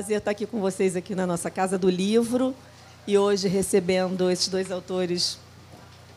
[0.00, 2.54] prazer estar aqui com vocês aqui na nossa Casa do Livro
[3.06, 5.38] e hoje recebendo esses dois autores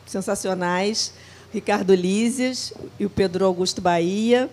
[0.06, 1.12] sensacionais,
[1.52, 4.48] Ricardo Lízias e o Pedro Augusto Bahia.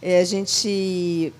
[0.00, 1.32] É, a gente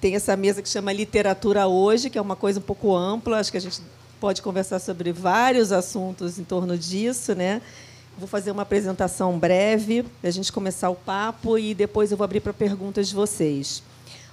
[0.00, 3.50] tem essa mesa que chama Literatura Hoje, que é uma coisa um pouco ampla, acho
[3.50, 3.82] que a gente
[4.18, 7.60] pode conversar sobre vários assuntos em torno disso, né?
[8.16, 12.40] Vou fazer uma apresentação breve, a gente começar o papo, e depois eu vou abrir
[12.40, 13.82] para perguntas de vocês.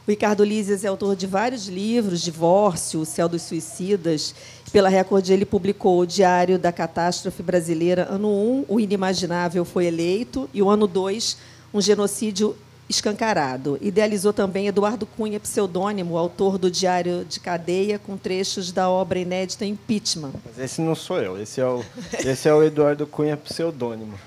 [0.10, 4.34] Ricardo Lízias é autor de vários livros, Divórcio, O Céu dos Suicidas.
[4.72, 10.50] Pela Record, ele publicou o Diário da Catástrofe Brasileira, ano 1, O Inimaginável foi eleito,
[10.52, 11.38] e o ano 2,
[11.72, 12.56] Um Genocídio
[12.90, 13.78] Escancarado.
[13.80, 19.64] Idealizou também Eduardo Cunha, pseudônimo, autor do Diário de Cadeia, com trechos da obra inédita
[19.64, 20.34] Impeachment.
[20.44, 21.86] Mas esse não sou eu, esse é o,
[22.26, 24.20] esse é o Eduardo Cunha, pseudônimo.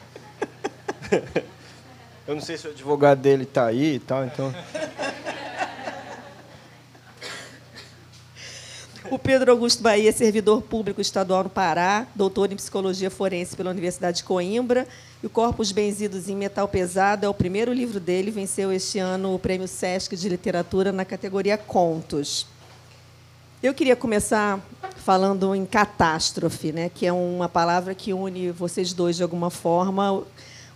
[2.24, 4.54] Eu não sei se o advogado dele está aí e tal, então.
[9.12, 13.68] O Pedro Augusto Bahia é servidor público estadual no Pará, doutor em psicologia forense pela
[13.68, 14.88] Universidade de Coimbra.
[15.22, 19.34] E o Corpos Benzidos em Metal Pesado é o primeiro livro dele, venceu este ano
[19.34, 22.46] o Prêmio Sesc de Literatura na categoria Contos.
[23.62, 24.58] Eu queria começar
[24.96, 30.24] falando em catástrofe, né, que é uma palavra que une vocês dois de alguma forma.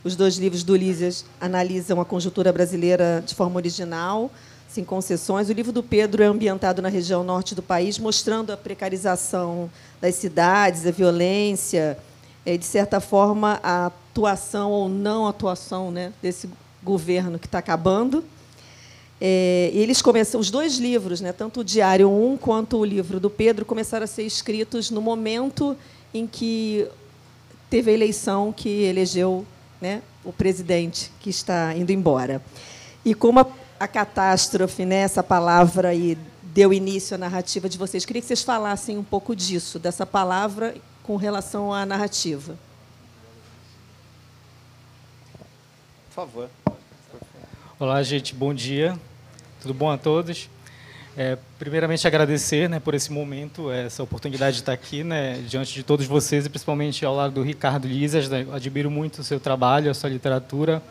[0.04, 4.30] Os dois livros do Lízias analisam a conjuntura brasileira de forma original,
[4.76, 5.48] sem concessões.
[5.48, 9.70] O livro do Pedro é ambientado na região norte do país, mostrando a precarização
[10.02, 11.96] das cidades, a violência,
[12.44, 16.50] de certa forma, a atuação ou não atuação né, desse
[16.82, 18.22] governo que está acabando.
[19.18, 23.30] É, eles começam, os dois livros, né, tanto o Diário 1 quanto o livro do
[23.30, 25.74] Pedro, começaram a ser escritos no momento
[26.12, 26.86] em que
[27.70, 29.46] teve a eleição que elegeu
[29.80, 32.42] né, o presidente que está indo embora.
[33.02, 33.46] E como a,
[33.78, 38.42] a catástrofe, né, essa palavra aí, deu início à narrativa de vocês, queria que vocês
[38.42, 42.56] falassem um pouco disso, dessa palavra com relação à narrativa.
[46.08, 46.48] Por favor.
[47.78, 48.34] Olá, gente.
[48.34, 48.98] Bom dia.
[49.60, 50.48] Tudo bom a todos?
[51.14, 55.82] É, primeiramente, agradecer né, por esse momento, essa oportunidade de estar aqui né, diante de
[55.82, 58.30] todos vocês e principalmente ao lado do Ricardo Lisas.
[58.30, 60.82] Né, admiro muito o seu trabalho, a sua literatura.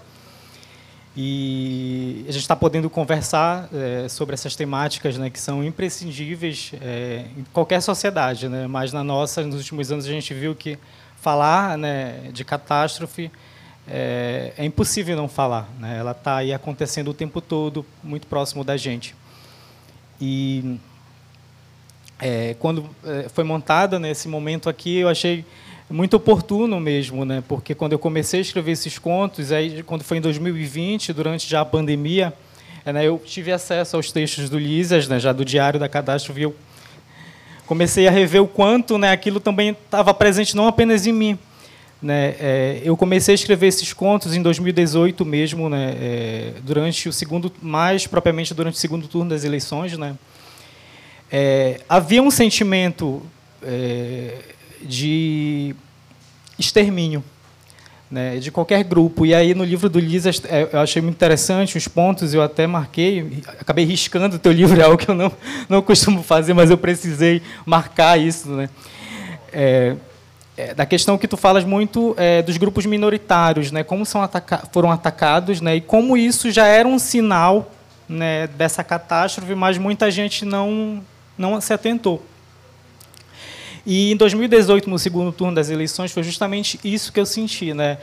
[1.17, 7.23] E a gente está podendo conversar é, sobre essas temáticas né, que são imprescindíveis é,
[7.37, 10.77] em qualquer sociedade, né, mas na nossa, nos últimos anos, a gente viu que
[11.21, 13.31] falar né, de catástrofe
[13.87, 15.69] é, é, impossível não falar.
[15.79, 19.15] Né, ela está aí acontecendo o tempo todo, muito próximo da gente.
[20.19, 20.77] E
[22.19, 22.89] é, quando
[23.33, 25.45] foi montada nesse momento aqui, eu achei
[25.89, 27.43] muito oportuno mesmo, né?
[27.47, 31.61] Porque quando eu comecei a escrever esses contos, aí quando foi em 2020, durante já
[31.61, 32.33] a pandemia,
[32.85, 36.43] é, né, eu tive acesso aos textos do Lisas, né, já do Diário da Catástrofe,
[36.43, 36.55] eu
[37.65, 41.39] comecei a rever o quanto, né, aquilo também estava presente não apenas em mim,
[41.99, 47.13] né, é, eu comecei a escrever esses contos em 2018 mesmo, né, é, durante o
[47.13, 50.15] segundo, mais propriamente durante o segundo turno das eleições, né.
[51.31, 53.23] É, havia um sentimento
[53.63, 54.37] é,
[54.81, 55.75] de
[56.57, 57.23] extermínio
[58.09, 59.25] né, de qualquer grupo.
[59.25, 62.67] E aí, no livro do Lisa, é, eu achei muito interessante os pontos, eu até
[62.67, 65.31] marquei, acabei riscando o teu livro, é algo que eu não,
[65.67, 68.49] não costumo fazer, mas eu precisei marcar isso.
[68.49, 68.69] Né?
[69.51, 69.95] É,
[70.57, 74.63] é, da questão que tu falas muito é, dos grupos minoritários, né, como são ataca
[74.71, 77.69] foram atacados, né, e como isso já era um sinal
[78.07, 81.03] né, dessa catástrofe, mas muita gente não,
[81.37, 82.23] não se atentou.
[83.85, 87.97] E em 2018, no segundo turno das eleições, foi justamente isso que eu senti, né?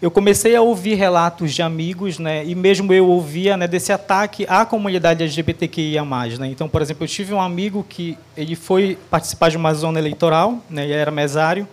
[0.00, 4.46] Eu comecei a ouvir relatos de amigos, né, e mesmo eu ouvia né, desse ataque
[4.48, 6.04] à comunidade LGBTQIA+.
[6.38, 6.46] Né?
[6.46, 10.62] Então, por exemplo, eu tive um amigo que ele foi participar de uma zona eleitoral,
[10.70, 11.66] né, ele era mesário,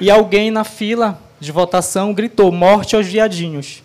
[0.00, 3.80] e alguém na fila de votação gritou morte aos viadinhos.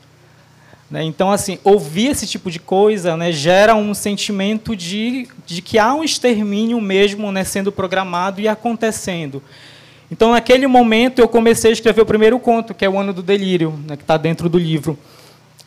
[0.91, 1.03] Né?
[1.03, 5.93] Então, assim, ouvir esse tipo de coisa né, gera um sentimento de, de que há
[5.93, 9.41] um extermínio mesmo né, sendo programado e acontecendo.
[10.11, 13.23] Então, naquele momento, eu comecei a escrever o primeiro conto, que é O Ano do
[13.23, 14.99] Delírio, né, que está dentro do livro.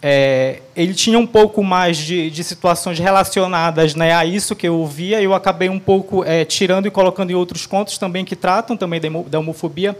[0.03, 4.77] É, ele tinha um pouco mais de, de situações relacionadas né, a isso que eu
[4.77, 8.77] ouvia, eu acabei um pouco é, tirando e colocando em outros contos também que tratam
[8.77, 9.97] também da homofobia,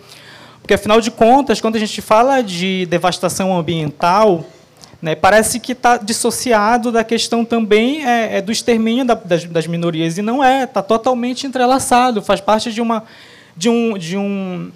[0.61, 4.47] porque, afinal de contas, quando a gente fala de devastação ambiental,
[5.05, 5.15] né?
[5.15, 10.17] Parece que está dissociado da questão também é, é do extermínio da, das, das, minorias,
[10.17, 13.05] e não é, está totalmente entrelaçado, faz parte de, uma,
[13.55, 14.73] de um, de um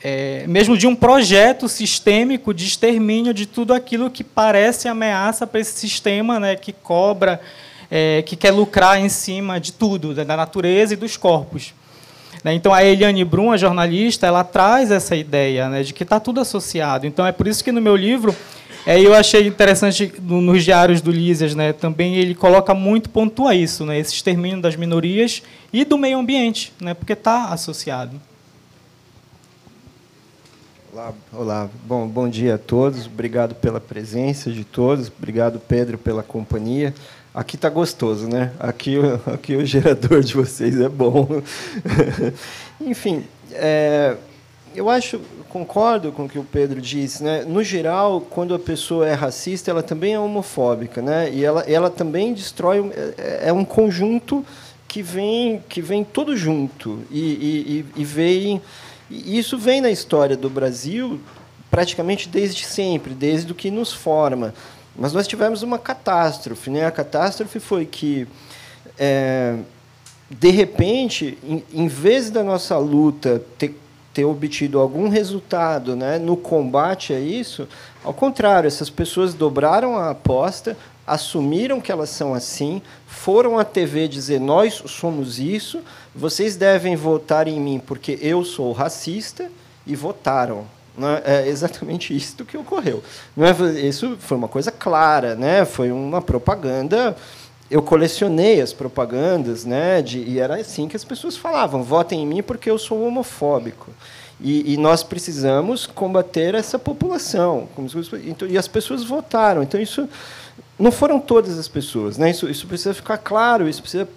[0.00, 5.58] é, mesmo de um projeto sistêmico de extermínio de tudo aquilo que parece ameaça para
[5.58, 7.40] esse sistema né, que cobra
[7.90, 11.74] é, que quer lucrar em cima de tudo, da natureza e dos corpos.
[12.44, 12.54] Né?
[12.54, 16.40] Então, a Eliane Brum, a jornalista, ela traz essa ideia né, de que está tudo
[16.40, 17.08] associado.
[17.08, 18.36] Então, é por isso que no meu livro
[18.86, 23.84] é, eu achei interessante nos diários do Lísias, né, também ele coloca muito, pontua isso,
[23.84, 25.42] né, esse extermínio das minorias
[25.72, 28.20] e do meio ambiente, né, porque está associado.
[30.94, 31.70] Olá, olá.
[31.86, 33.06] Bom, bom dia a todos.
[33.06, 35.08] Obrigado pela presença de todos.
[35.08, 36.94] Obrigado, Pedro, pela companhia.
[37.34, 38.52] Aqui está gostoso, né?
[38.60, 41.42] Aqui, aqui o gerador de vocês é bom.
[42.80, 44.16] Enfim, é,
[44.72, 45.20] eu acho,
[45.54, 47.44] concordo com o que o Pedro disse, né?
[47.44, 51.30] No geral, quando a pessoa é racista, ela também é homofóbica, né?
[51.32, 54.44] E ela, ela também destrói é, é um conjunto
[54.88, 58.60] que vem que vem todo junto e, e, e vem
[59.08, 61.20] e isso vem na história do Brasil
[61.70, 64.52] praticamente desde sempre, desde o que nos forma.
[64.96, 66.68] Mas nós tivemos uma catástrofe.
[66.68, 66.84] Né?
[66.84, 68.26] A catástrofe foi que,
[68.98, 69.56] é,
[70.28, 73.74] de repente, em, em, vez da nossa luta ter,
[74.14, 77.68] ter obtido algum resultado né, no combate a isso,
[78.02, 80.76] ao contrário, essas pessoas dobraram a aposta,
[81.06, 85.80] assumiram que elas são assim, foram à TV dizer: Nós somos isso,
[86.14, 89.50] vocês devem votar em mim porque eu sou racista,
[89.86, 90.66] e votaram.
[91.24, 91.42] É?
[91.42, 93.02] é exatamente isso que ocorreu.
[93.36, 95.64] É, isso foi uma coisa clara, né?
[95.64, 97.16] foi uma propaganda.
[97.74, 100.00] Eu colecionei as propagandas, né?
[100.00, 103.90] De, e era assim que as pessoas falavam: votem em mim porque eu sou homofóbico.
[104.40, 107.68] E, e nós precisamos combater essa população.
[108.24, 109.60] Então, e as pessoas votaram.
[109.60, 110.08] Então, isso
[110.78, 112.16] não foram todas as pessoas.
[112.16, 112.30] Né?
[112.30, 114.08] Isso, isso precisa ficar claro, isso precisa.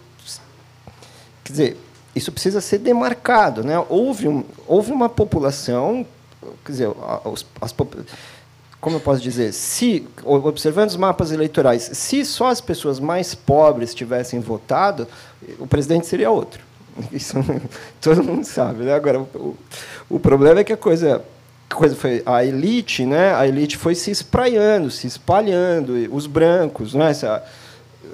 [1.43, 1.77] Quer dizer,
[2.15, 3.63] isso precisa ser demarcado.
[3.63, 3.83] Né?
[3.89, 6.05] Houve, um, houve uma população
[6.63, 6.89] quer dizer,
[7.25, 7.75] as, as,
[8.79, 13.93] como eu posso dizer, se observando os mapas eleitorais, se só as pessoas mais pobres
[13.93, 15.07] tivessem votado,
[15.59, 16.63] o presidente seria outro.
[17.11, 17.37] Isso
[18.01, 18.83] todo mundo sabe.
[18.83, 18.93] Né?
[18.93, 19.57] Agora, o,
[20.09, 21.23] o problema é que a coisa
[21.75, 23.33] coisa foi a elite, né?
[23.35, 27.11] A elite foi se espraiando, se espalhando, os brancos, né?
[27.11, 27.43] Essa,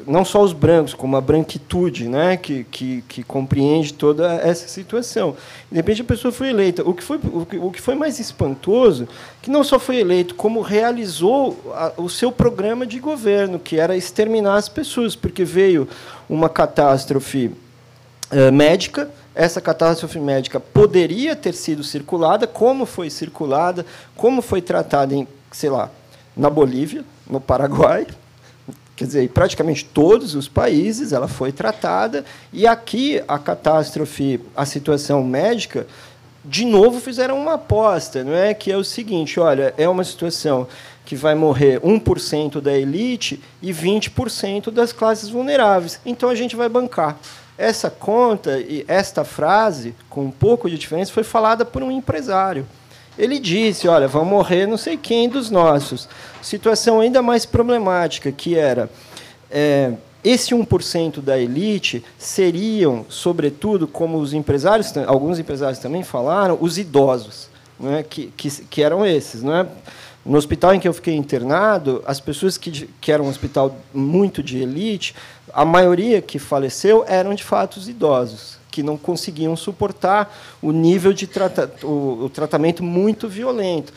[0.07, 5.35] não só os brancos, como a branquitude, né, que, que, que compreende toda essa situação.
[5.71, 6.87] De repente a pessoa foi eleita.
[6.87, 9.07] O que foi, o que, o que foi mais espantoso,
[9.41, 13.95] que não só foi eleito, como realizou a, o seu programa de governo, que era
[13.95, 15.87] exterminar as pessoas, porque veio
[16.29, 17.51] uma catástrofe
[18.31, 23.85] uh, médica, essa catástrofe médica poderia ter sido circulada, como foi circulada,
[24.15, 25.89] como foi tratada em, sei lá,
[26.35, 28.05] na Bolívia, no Paraguai,
[29.03, 32.23] quer dizer, praticamente todos os países ela foi tratada
[32.53, 35.85] e aqui a catástrofe, a situação médica,
[36.45, 40.67] de novo fizeram uma aposta, não é que é o seguinte, olha, é uma situação
[41.05, 45.99] que vai morrer 1% da elite e 20% das classes vulneráveis.
[46.05, 47.17] Então a gente vai bancar.
[47.57, 52.65] Essa conta e esta frase, com um pouco de diferença, foi falada por um empresário.
[53.17, 56.07] Ele disse: olha, vão morrer não sei quem dos nossos.
[56.41, 58.89] Situação ainda mais problemática, que era.
[59.49, 59.93] É,
[60.23, 67.49] esse 1% da elite seriam, sobretudo, como os empresários, alguns empresários também falaram, os idosos,
[67.83, 68.03] é?
[68.03, 69.43] que, que, que, eram esses.
[69.43, 69.67] Não é?
[70.25, 74.41] No hospital em que eu fiquei internado, as pessoas que, que eram um hospital muito
[74.41, 75.13] de elite,
[75.53, 81.13] a maioria que faleceu eram, de fato, os idosos que não conseguiam suportar o nível
[81.13, 83.93] de trata o, o tratamento muito violento.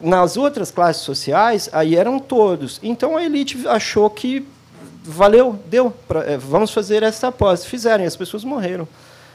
[0.00, 2.78] Nas outras classes sociais, aí eram todos.
[2.84, 4.46] Então a elite achou que
[5.02, 5.92] valeu, deu,
[6.24, 7.66] é, vamos fazer essa aposta.
[7.66, 8.86] Fizeram, e as pessoas morreram.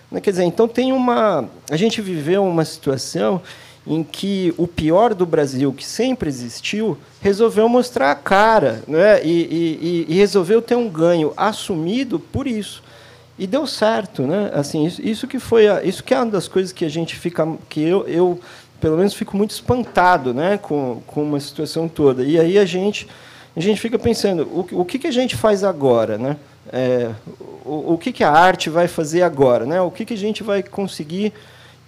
[0.10, 1.50] Né, quer dizer, então tem uma.
[1.70, 3.42] A gente viveu uma situação
[3.86, 9.22] em que o pior do Brasil, que sempre existiu, resolveu mostrar a cara né?
[9.22, 12.84] e, e, e resolveu ter um ganho assumido por isso
[13.40, 14.52] e deu certo, né?
[14.54, 17.16] Assim, isso, isso, que foi, a, isso que é uma das coisas que a gente
[17.16, 18.40] fica, que eu, eu
[18.82, 22.24] pelo menos fico muito espantado, né, com, com uma situação toda.
[22.24, 23.08] E aí a gente,
[23.56, 26.38] a gente fica pensando, o, o que, que a gente faz agora, né?
[26.72, 27.10] É,
[27.66, 29.82] o, o que, que a arte vai fazer agora, né?
[29.82, 31.34] O que, que a gente vai conseguir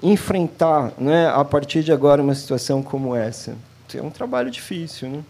[0.02, 3.56] enfrentar, né, a partir de agora uma situação como essa?
[3.94, 5.24] É um trabalho difícil, né?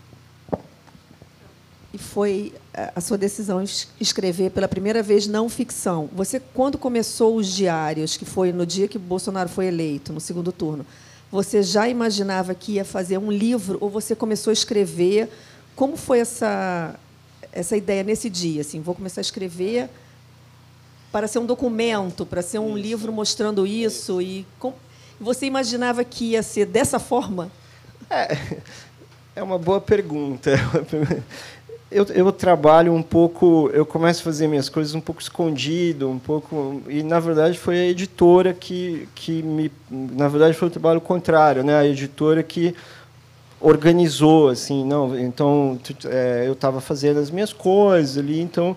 [1.94, 3.64] e foi a sua decisão
[4.00, 6.10] escrever pela primeira vez não ficção.
[6.14, 10.52] Você, quando começou os diários, que foi no dia que Bolsonaro foi eleito, no segundo
[10.52, 10.86] turno,
[11.32, 15.30] você já imaginava que ia fazer um livro ou você começou a escrever?
[15.76, 16.96] Como foi essa
[17.54, 18.62] essa ideia nesse dia?
[18.62, 19.90] Assim, vou começar a escrever
[21.12, 22.78] para ser um documento, para ser um isso.
[22.78, 24.46] livro mostrando isso e
[25.20, 27.52] você imaginava que ia ser dessa forma?
[28.10, 28.58] É,
[29.36, 30.52] é uma boa pergunta.
[31.92, 36.18] Eu, eu trabalho um pouco, eu começo a fazer minhas coisas um pouco escondido, um
[36.18, 41.02] pouco e na verdade foi a editora que que me, na verdade foi o trabalho
[41.02, 41.78] contrário, né?
[41.78, 42.74] A editora que
[43.60, 48.76] organizou assim, não, então é, eu estava fazendo as minhas coisas ali, então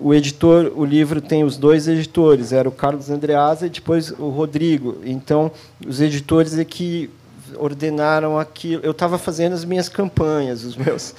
[0.00, 4.30] o editor, o livro tem os dois editores, era o Carlos Andreasa e depois o
[4.30, 4.96] Rodrigo.
[5.04, 5.52] Então,
[5.86, 7.10] os editores é que
[7.56, 8.82] ordenaram aquilo.
[8.82, 11.14] Eu estava fazendo as minhas campanhas, os meus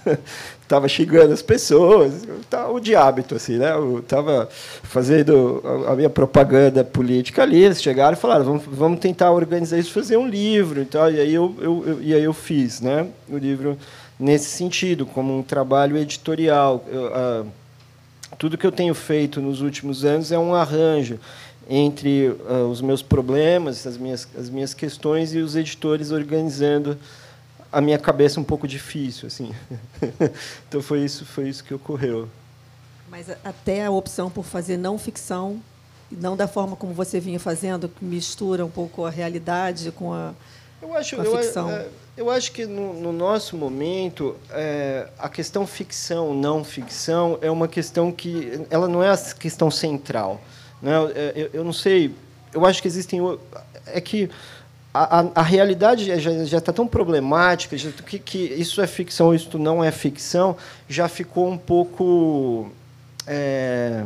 [0.62, 3.72] estava xingando as pessoas, tá, o de hábito, assim, né?
[3.72, 4.48] Eu estava
[4.82, 9.92] fazendo a minha propaganda política ali, eles chegaram e falaram, vamos, vamos tentar organizar isso,
[9.92, 13.06] fazer um livro, então, e aí eu, eu, eu, e aí eu fiz, né?
[13.28, 13.76] O livro
[14.18, 16.84] nesse sentido, como um trabalho editorial.
[16.90, 17.44] Eu, a,
[18.38, 21.18] tudo que eu tenho feito nos últimos anos é um arranjo
[21.68, 26.98] entre uh, os meus problemas, as minhas, as minhas questões e os editores organizando
[27.72, 29.54] a minha cabeça um pouco difícil, assim.
[30.68, 32.28] então foi isso, foi isso que ocorreu.
[33.10, 35.60] Mas até a opção por fazer não ficção,
[36.10, 40.34] não da forma como você vinha fazendo, que mistura um pouco a realidade com a,
[40.82, 41.70] eu acho, com a eu, ficção.
[41.70, 41.86] É,
[42.16, 47.68] eu acho que no, no nosso momento é, a questão ficção não ficção é uma
[47.68, 50.40] questão que ela não é a questão central.
[50.80, 50.92] Né?
[51.34, 52.14] Eu, eu não sei.
[52.52, 53.20] Eu acho que existem
[53.86, 54.28] é que
[54.94, 56.04] a, a, realidade
[56.46, 60.56] já está tão problemática já, que, que isso é ficção, isso não é ficção,
[60.88, 62.70] já ficou um pouco
[63.26, 64.04] é,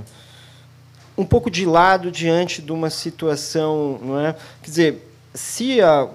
[1.19, 4.35] um pouco de lado diante de uma situação, não é?
[4.63, 6.09] Quer dizer, se a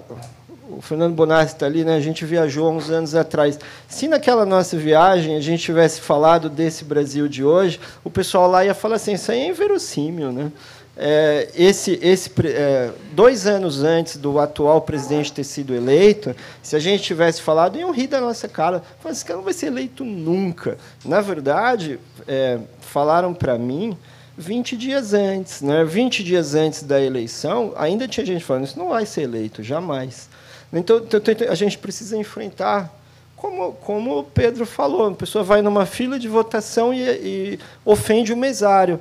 [0.72, 1.96] o Fernando Bonassi está ali, né?
[1.96, 3.58] A gente viajou há uns anos atrás.
[3.88, 8.64] Se naquela nossa viagem a gente tivesse falado desse Brasil de hoje, o pessoal lá
[8.64, 10.50] ia falar assim: isso aí é inverossímil, né?
[10.94, 16.78] É, esse, esse, é, dois anos antes do atual presidente ter sido eleito, se a
[16.78, 18.82] gente tivesse falado, iam rir da nossa cara.
[18.98, 20.76] Falaram, esse cara não vai ser eleito nunca.
[21.04, 23.96] Na verdade, é, falaram para mim
[24.36, 25.62] 20 dias antes.
[25.62, 25.82] Né?
[25.82, 30.28] 20 dias antes da eleição, ainda tinha gente falando, isso não vai ser eleito, jamais.
[30.72, 31.02] Então,
[31.48, 32.92] a gente precisa enfrentar
[33.36, 38.32] como, como o Pedro falou, a pessoa vai numa fila de votação e, e ofende
[38.32, 39.00] o mesário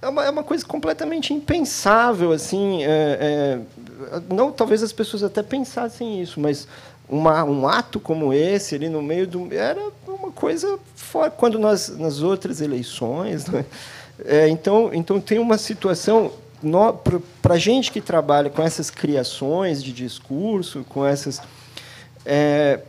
[0.00, 3.58] é uma, é uma coisa completamente impensável, assim, é,
[4.10, 6.68] é, não, talvez as pessoas até pensassem isso, mas
[7.08, 11.88] uma, um ato como esse ali no meio do era uma coisa fora quando nós
[11.96, 13.64] nas outras eleições, né?
[14.24, 16.32] é, então, então tem uma situação
[17.42, 21.40] para a gente que trabalha com essas criações de discurso, com essas
[22.24, 22.80] é,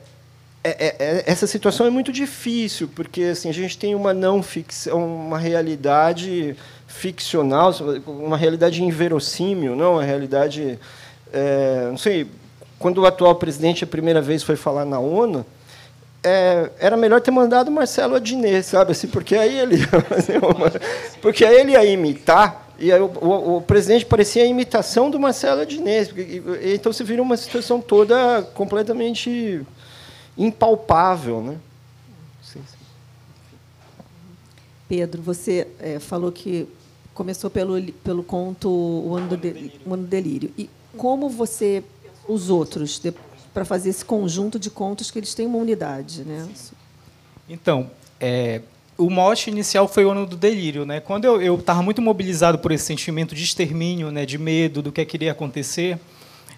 [0.64, 5.06] é, é, essa situação é muito difícil porque assim a gente tem uma não ficção,
[5.26, 6.56] uma realidade
[6.90, 7.72] ficcional,
[8.08, 10.78] uma realidade inverossímil, não, uma realidade,
[11.32, 12.28] é, não sei,
[12.80, 15.46] quando o atual presidente a primeira vez foi falar na ONU,
[16.24, 18.92] é, era melhor ter mandado Marcelo Adnet, sabe?
[18.92, 19.78] Assim, porque aí ele
[21.22, 25.20] porque aí ele ia imitar e aí o, o, o, presidente parecia a imitação do
[25.20, 26.14] Marcelo Adnet,
[26.74, 29.62] então se vira uma situação toda completamente
[30.38, 31.58] impalpável, né?
[34.90, 36.68] Pedro, você é, falou que
[37.20, 40.54] começou pelo, pelo conto O Ano do, de, o ano do Delírio.
[40.58, 41.84] E como você,
[42.26, 43.02] os outros,
[43.54, 46.24] para fazer esse conjunto de contos que eles têm uma unidade?
[46.24, 46.48] Né?
[47.50, 48.62] Então, é,
[48.98, 50.86] o mote inicial foi o Ano do Delírio.
[50.86, 51.02] Né?
[51.02, 55.04] Quando eu estava muito mobilizado por esse sentimento de extermínio, né, de medo do que
[55.04, 56.00] queria acontecer,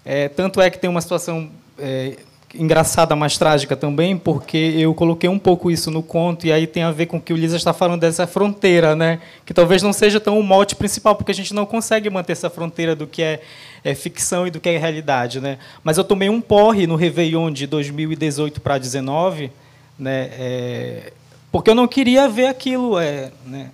[0.06, 1.50] é, tanto é que tem uma situação
[1.80, 2.18] é,
[2.53, 6.84] engraçada, mais trágica também, porque eu coloquei um pouco isso no conto, e aí tem
[6.84, 9.20] a ver com o que o Lisa está falando dessa fronteira, né?
[9.46, 12.50] que talvez não seja tão o mote principal, porque a gente não consegue manter essa
[12.50, 13.41] fronteira do que é,
[13.84, 15.39] é ficção e do que é realidade.
[15.39, 15.58] Né?
[15.84, 19.51] Mas eu tomei um porre no Réveillon de 2018 para 2019,
[19.98, 20.29] né?
[20.34, 21.13] É,
[21.51, 23.70] porque eu não queria ver aquilo, é, né?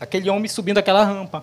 [0.00, 1.42] aquele homem subindo aquela rampa.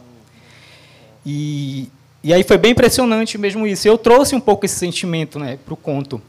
[1.25, 1.89] E,
[2.23, 3.87] e aí foi bem impressionante mesmo isso.
[3.87, 6.21] Eu trouxe um pouco esse sentimento né, para o conto.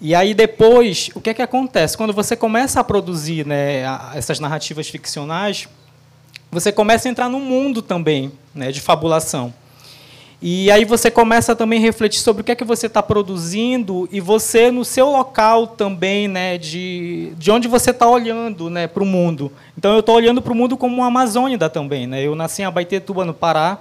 [0.00, 1.96] E aí depois, o que é que acontece?
[1.96, 3.82] Quando você começa a produzir né,
[4.14, 5.68] essas narrativas ficcionais,
[6.50, 9.54] você começa a entrar num mundo também né, de fabulação.
[10.42, 14.08] E aí você começa também a refletir sobre o que é que você está produzindo
[14.10, 19.02] e você no seu local também, né, de, de onde você está olhando né, para
[19.02, 19.52] o mundo.
[19.76, 22.06] Então eu estou olhando para o mundo como uma Amazônida também.
[22.06, 22.22] Né?
[22.22, 23.78] Eu nasci em Abaetetuba, no Pará,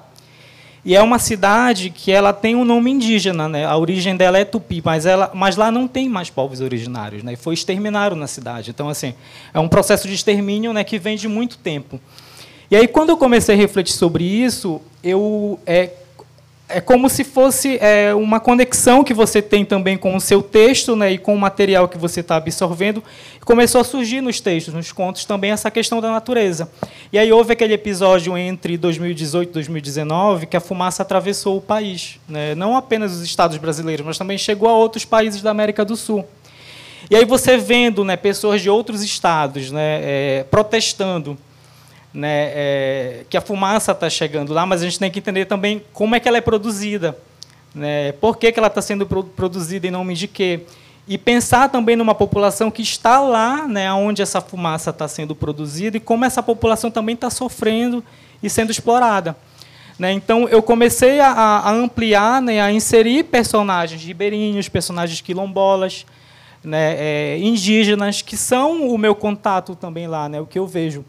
[0.90, 3.64] e é uma cidade que ela tem um nome indígena, né?
[3.64, 7.36] A origem dela é tupi, mas ela, mas lá não tem mais povos originários, né?
[7.36, 8.72] Foi exterminado na cidade.
[8.72, 9.14] Então assim,
[9.54, 12.02] é um processo de extermínio, né, que vem de muito tempo.
[12.72, 15.92] E aí quando eu comecei a refletir sobre isso, eu é,
[16.70, 20.96] é como se fosse é, uma conexão que você tem também com o seu texto
[20.96, 23.04] né, e com o material que você está absorvendo.
[23.44, 26.70] Começou a surgir nos textos, nos contos, também essa questão da natureza.
[27.12, 32.20] E aí houve aquele episódio entre 2018 e 2019 que a fumaça atravessou o país.
[32.30, 35.98] Né, não apenas os estados brasileiros, mas também chegou a outros países da América do
[35.98, 36.24] Sul.
[37.10, 41.36] E aí você vendo né, pessoas de outros estados né, é, protestando
[42.14, 45.84] né, é, que a fumaça está chegando lá, mas a gente tem que entender também
[45.94, 47.18] como é que ela é produzida,
[47.74, 50.62] né, por que, que ela está sendo produzida em nome de quê.
[51.08, 55.98] E pensar também numa população que está lá, né, onde essa fumaça está sendo produzida,
[55.98, 58.04] e como essa população também está sofrendo
[58.42, 59.36] e sendo explorada.
[59.98, 66.06] Né, então, eu comecei a, a ampliar, né, a inserir personagens ribeirinhos, personagens quilombolas,
[66.64, 71.04] né, é, indígenas, que são o meu contato também lá, né, o que eu vejo.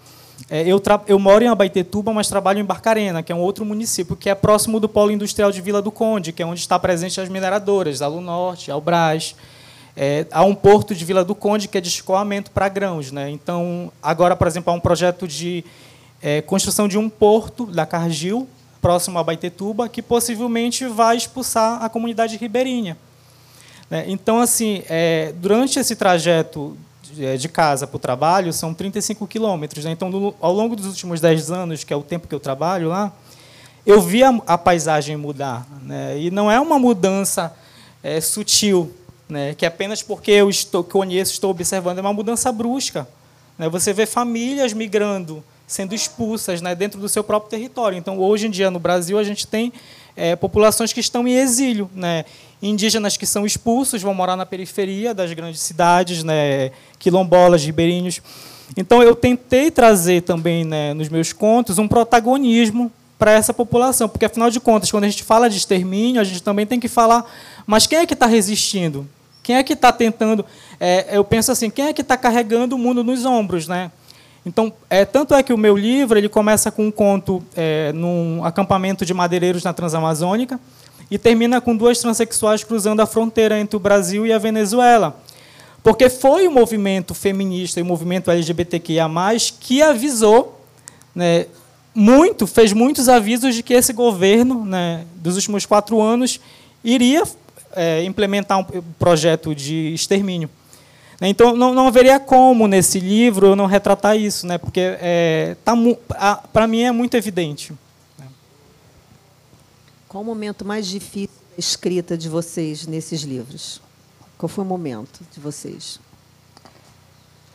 [0.49, 4.16] É, eu, eu, moro em Abaetetuba, mas trabalho em Barcarena, que é um outro município,
[4.16, 7.20] que é próximo do polo industrial de Vila do Conde, que é onde está presente
[7.20, 9.35] as mineradoras, a Lunorte, a Albras.
[9.97, 13.12] É, há um porto de Vila do Conde que é de escoamento para grãos.
[13.12, 13.30] Né?
[13.30, 15.64] Então, agora, por exemplo, há um projeto de
[16.23, 18.49] é, construção de um porto da Cargill,
[18.80, 22.97] próximo a Abaetetuba, que possivelmente vai expulsar a comunidade ribeirinha.
[23.90, 24.04] Né?
[24.09, 26.76] Então, assim, é, durante esse trajeto
[27.38, 29.85] de casa para o trabalho são 35 quilômetros.
[29.85, 29.93] Né?
[29.93, 33.12] Então, ao longo dos últimos 10 anos, que é o tempo que eu trabalho lá,
[33.85, 35.67] eu vi a, a paisagem mudar.
[35.83, 36.19] Né?
[36.19, 37.55] E não é uma mudança
[38.02, 38.95] é, sutil,
[39.29, 39.55] né?
[39.55, 43.09] que apenas porque eu estou, conheço, estou observando, é uma mudança brusca.
[43.59, 43.69] Né?
[43.69, 47.97] Você vê famílias migrando, sendo expulsas né, dentro do seu próprio território.
[47.99, 49.73] Então, hoje em dia, no Brasil, a gente tem
[50.17, 51.90] é, populações que estão em exílio.
[51.95, 52.25] Né?
[52.62, 56.71] Indígenas que são expulsos vão morar na periferia das grandes cidades, né?
[56.99, 58.21] quilombolas, ribeirinhos.
[58.76, 64.25] Então, eu tentei trazer também, né, nos meus contos, um protagonismo para essa população, porque,
[64.25, 67.25] afinal de contas, quando a gente fala de extermínio, a gente também tem que falar,
[67.67, 69.07] mas quem é que está resistindo?
[69.42, 70.44] Quem é que está tentando?
[70.79, 73.90] É, eu penso assim, quem é que está carregando o mundo nos ombros, né?
[74.44, 78.42] Então, é, tanto é que o meu livro ele começa com um conto é, num
[78.44, 80.59] acampamento de madeireiros na Transamazônica
[81.11, 85.20] e termina com duas transexuais cruzando a fronteira entre o Brasil e a Venezuela.
[85.83, 89.09] Porque foi o movimento feminista e o movimento LGBTQIA+,
[89.59, 90.61] que avisou,
[91.14, 91.46] né,
[91.94, 96.38] muito, fez muitos avisos de que esse governo, né, dos últimos quatro anos,
[96.85, 97.25] iria
[97.75, 100.49] é, implementar um projeto de extermínio.
[101.20, 104.57] Então, não, não haveria como, nesse livro, eu não retratar isso, né?
[104.57, 105.75] porque é, tá,
[106.51, 107.75] para mim é muito evidente.
[110.11, 113.81] Qual o momento mais difícil da escrita de vocês nesses livros?
[114.37, 116.01] Qual foi o momento de vocês?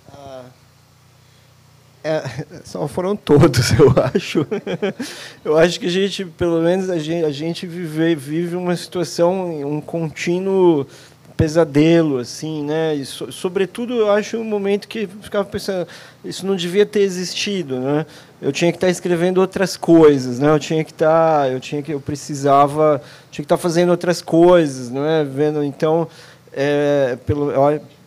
[0.10, 0.46] Ah,
[2.02, 2.24] é,
[2.64, 4.48] só foram todos, eu acho.
[5.44, 9.50] Eu acho que a gente, pelo menos, a gente, a gente vive, vive uma situação,
[9.68, 10.88] um contínuo
[11.36, 12.96] pesadelo, assim, né?
[12.96, 15.88] E, so, sobretudo, eu acho um momento que ficava pensando,
[16.24, 18.06] isso não devia ter existido, né?
[18.42, 20.50] Eu tinha que estar escrevendo outras coisas, né?
[20.50, 24.90] Eu tinha que estar, eu tinha que, eu precisava, tinha que estar fazendo outras coisas,
[24.90, 25.24] não é?
[25.24, 26.08] Vendo, então,
[26.54, 27.52] é, pelo,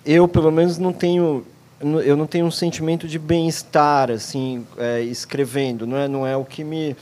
[0.05, 1.45] eu pelo menos não tenho,
[1.81, 6.09] eu não tenho um sentimento de bem-estar, assim, é, escrevendo, não é?
[6.09, 6.97] Não é o que me,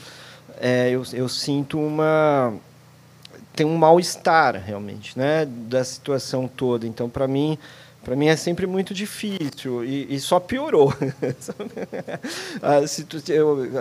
[0.59, 2.53] é, eu, eu sinto uma
[3.57, 6.85] tem um mal-estar realmente, né, da situação toda.
[6.85, 7.57] Então, para mim,
[8.03, 10.93] para mim é sempre muito difícil e, e só piorou.
[12.61, 13.17] a, situ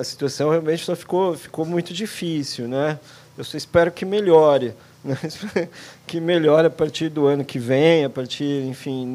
[0.01, 2.99] a, situação realmente só ficou ficou muito difícil, né?
[3.37, 4.73] Eu só espero que melhore.
[6.07, 9.07] que melhore a partir do ano que vem, a partir, enfim,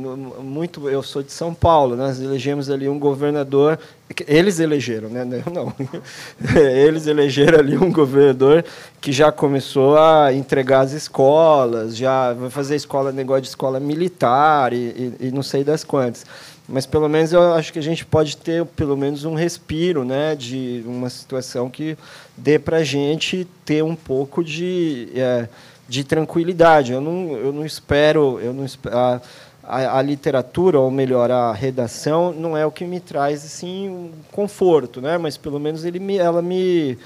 [0.41, 0.89] muito.
[0.89, 3.79] Eu sou de São Paulo, nós elegemos ali um governador.
[4.27, 5.25] Eles elegeram, né?
[5.45, 5.73] Eu não.
[6.55, 8.65] Eles elegeram ali um governador
[8.99, 14.73] que já começou a entregar as escolas, já vai fazer escola, negócio de escola militar
[14.73, 16.25] e, e, e não sei das quantas
[16.71, 20.35] mas pelo menos eu acho que a gente pode ter pelo menos um respiro, né,
[20.35, 21.97] de uma situação que
[22.37, 25.49] dê para a gente ter um pouco de é,
[25.91, 26.93] de tranquilidade.
[26.93, 29.21] Eu não, eu não espero, eu não a,
[29.61, 34.11] a, a, literatura ou melhor a redação não é o que me traz assim um
[34.31, 35.17] conforto, né?
[35.17, 36.97] Mas pelo menos ele me, ela me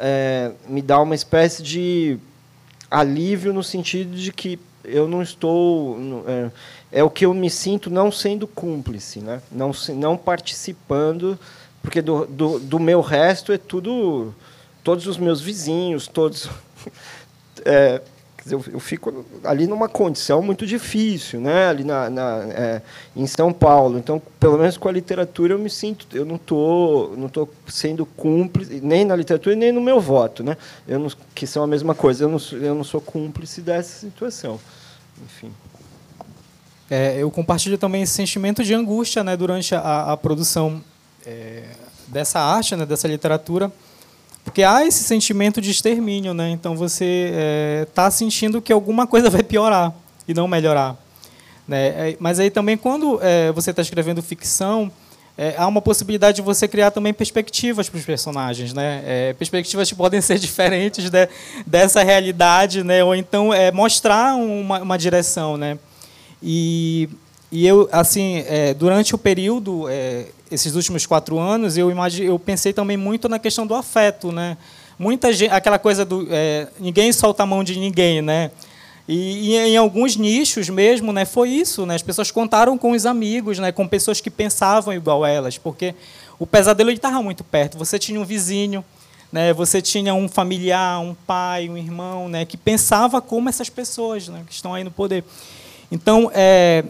[0.00, 2.18] é, me dá uma espécie de
[2.90, 6.50] alívio no sentido de que eu não estou é,
[6.90, 9.40] é o que eu me sinto não sendo cúmplice, né?
[9.48, 11.38] Não não participando
[11.80, 14.34] porque do, do, do meu resto é tudo
[14.82, 16.50] todos os meus vizinhos, todos
[17.64, 18.02] é,
[18.44, 21.68] Dizer, eu, eu, fico ali numa condição muito difícil, né?
[21.68, 22.82] ali na, na é,
[23.16, 23.98] em São Paulo.
[23.98, 28.04] Então, pelo menos com a literatura, eu me sinto, eu não tô, não tô sendo
[28.04, 30.58] cúmplice nem na literatura nem no meu voto, né?
[30.86, 32.24] Eu não, que são a mesma coisa.
[32.24, 34.60] Eu não, eu não sou cúmplice dessa situação.
[35.24, 35.50] Enfim.
[36.90, 40.84] É, eu compartilho também esse sentimento de angústia, né, durante a, a produção
[41.24, 41.62] é,
[42.08, 43.72] dessa arte, né, dessa literatura
[44.44, 46.50] porque há esse sentimento de extermínio, né?
[46.50, 49.92] Então você está é, sentindo que alguma coisa vai piorar
[50.28, 50.96] e não melhorar.
[51.66, 51.86] Né?
[52.10, 54.92] É, mas aí também, quando é, você está escrevendo ficção,
[55.36, 59.02] é, há uma possibilidade de você criar também perspectivas para os personagens, né?
[59.04, 61.28] É, perspectivas que podem ser diferentes de,
[61.66, 63.02] dessa realidade, né?
[63.02, 65.78] Ou então é, mostrar uma, uma, direção, né?
[66.40, 67.08] E,
[67.54, 69.84] e eu, assim, é, durante o período
[70.50, 74.56] esses últimos quatro anos, eu imagine, eu pensei também muito na questão do afeto, né?
[74.98, 78.50] Muita gente, aquela coisa do é, ninguém solta a mão de ninguém, né?
[79.06, 81.94] E, e, em alguns nichos mesmo, né, foi isso, né?
[81.94, 85.94] As pessoas contaram com os amigos, né, com pessoas que pensavam igual elas, porque
[86.40, 87.78] o pesadelo estava muito perto.
[87.78, 88.84] Você tinha um vizinho,
[89.30, 89.52] né?
[89.52, 94.42] Você tinha um familiar, um pai, um irmão, né, que pensava como essas pessoas, né,
[94.46, 95.22] que estão aí no poder.
[95.92, 96.84] Então, é,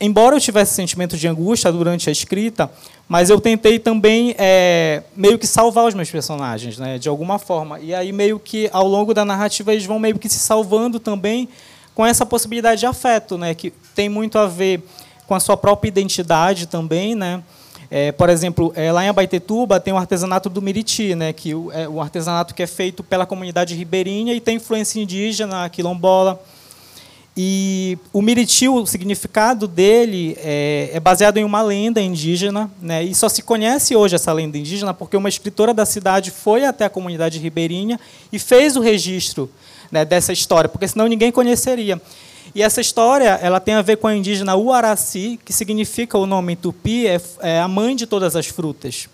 [0.00, 2.70] embora eu tivesse sentimento de angústia durante a escrita,
[3.08, 7.80] mas eu tentei também é, meio que salvar os meus personagens, né, de alguma forma.
[7.80, 11.48] E aí meio que ao longo da narrativa eles vão meio que se salvando também
[11.94, 14.82] com essa possibilidade de afeto, né, que tem muito a ver
[15.26, 17.42] com a sua própria identidade também, né.
[17.90, 21.88] É, por exemplo, é, lá em Abaitetuba tem o artesanato do Miriti, né, que é
[21.88, 26.38] o artesanato que é feito pela comunidade ribeirinha e tem influência indígena, quilombola.
[27.40, 33.04] E o Miriti, o significado dele é, é, baseado em uma lenda indígena, né?
[33.04, 36.86] e só se conhece hoje essa lenda indígena porque uma escritora da cidade foi até
[36.86, 38.00] a comunidade ribeirinha
[38.32, 39.48] e fez o registro
[39.88, 42.02] né, dessa história, porque senão ninguém conheceria.
[42.56, 46.56] E essa história ela tem a ver com a indígena Uaraci, que significa o nome
[46.56, 49.08] tupi, é, é a mãe de todas as frutas.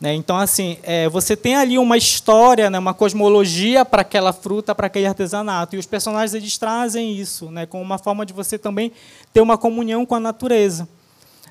[0.00, 0.14] Né?
[0.14, 4.88] Então, assim, é, você tem ali uma história, né, uma cosmologia para aquela fruta, para
[4.88, 5.74] aquele artesanato.
[5.74, 8.92] E os personagens eles trazem isso, né, como uma forma de você também
[9.32, 10.86] ter uma comunhão com a natureza.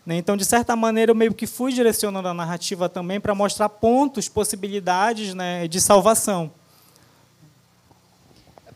[0.06, 0.18] Né?
[0.18, 4.30] Então, de certa maneira, eu meio que fui direcionando a narrativa também para mostrar pontos,
[4.30, 6.52] possibilidades né, de salvação.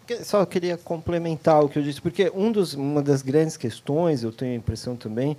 [0.10, 4.24] É só queria complementar o que eu disse, porque um dos, uma das grandes questões,
[4.24, 5.38] eu tenho a impressão também,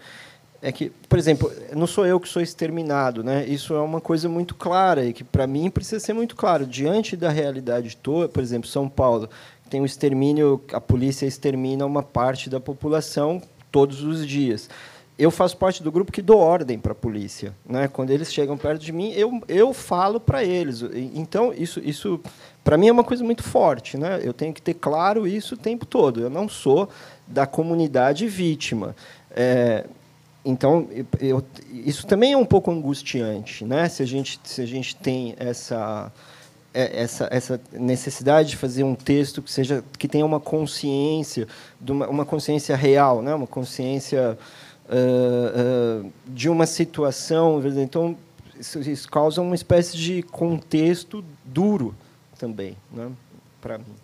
[0.62, 3.46] é que, por exemplo, não sou eu que sou exterminado, né?
[3.46, 7.16] Isso é uma coisa muito clara e que para mim precisa ser muito claro diante
[7.16, 8.28] da realidade toda.
[8.28, 9.28] Por exemplo, São Paulo
[9.70, 13.40] tem um extermínio, a polícia extermina uma parte da população
[13.72, 14.68] todos os dias.
[15.18, 17.88] Eu faço parte do grupo que dou ordem para a polícia, né?
[17.88, 20.82] Quando eles chegam perto de mim, eu eu falo para eles.
[21.14, 22.20] Então isso isso
[22.62, 24.20] para mim é uma coisa muito forte, né?
[24.22, 26.20] Eu tenho que ter claro isso o tempo todo.
[26.20, 26.88] Eu não sou
[27.26, 28.94] da comunidade vítima.
[29.30, 29.84] É,
[30.44, 30.88] então,
[31.20, 33.88] eu, isso também é um pouco angustiante, né?
[33.88, 36.10] Se a gente, se a gente tem essa,
[36.72, 41.46] é, essa, essa necessidade de fazer um texto que seja que tenha uma consciência,
[41.86, 43.34] uma consciência real, né?
[43.34, 44.38] Uma consciência
[44.88, 47.62] uh, uh, de uma situação.
[47.76, 48.16] Então,
[48.58, 51.94] isso, isso, causa uma espécie de contexto duro
[52.38, 53.10] também, né?
[53.60, 53.94] Para mim.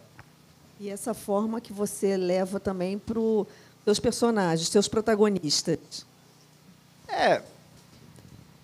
[0.79, 3.47] E essa forma que você leva também para os
[3.87, 6.05] seus personagens, seus protagonistas.
[7.09, 7.43] É,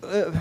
[0.03, 0.31] é,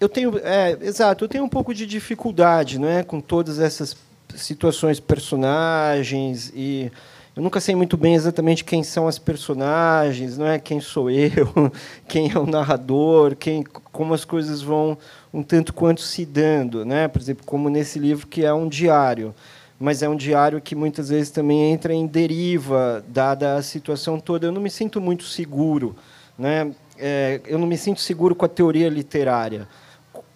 [0.00, 3.96] eu tenho, é, exato, eu tenho um pouco de dificuldade, não é, com todas essas
[4.34, 6.90] situações, personagens e
[7.36, 11.72] eu nunca sei muito bem exatamente quem são as personagens, não é quem sou eu,
[12.06, 14.96] quem é o narrador, quem, como as coisas vão
[15.32, 17.08] um tanto quanto se dando, né?
[17.08, 19.34] Por exemplo, como nesse livro que é um diário,
[19.80, 24.46] mas é um diário que muitas vezes também entra em deriva dada a situação toda.
[24.46, 25.96] Eu não me sinto muito seguro,
[26.38, 26.70] né?
[26.98, 29.68] É, eu não me sinto seguro com a teoria literária.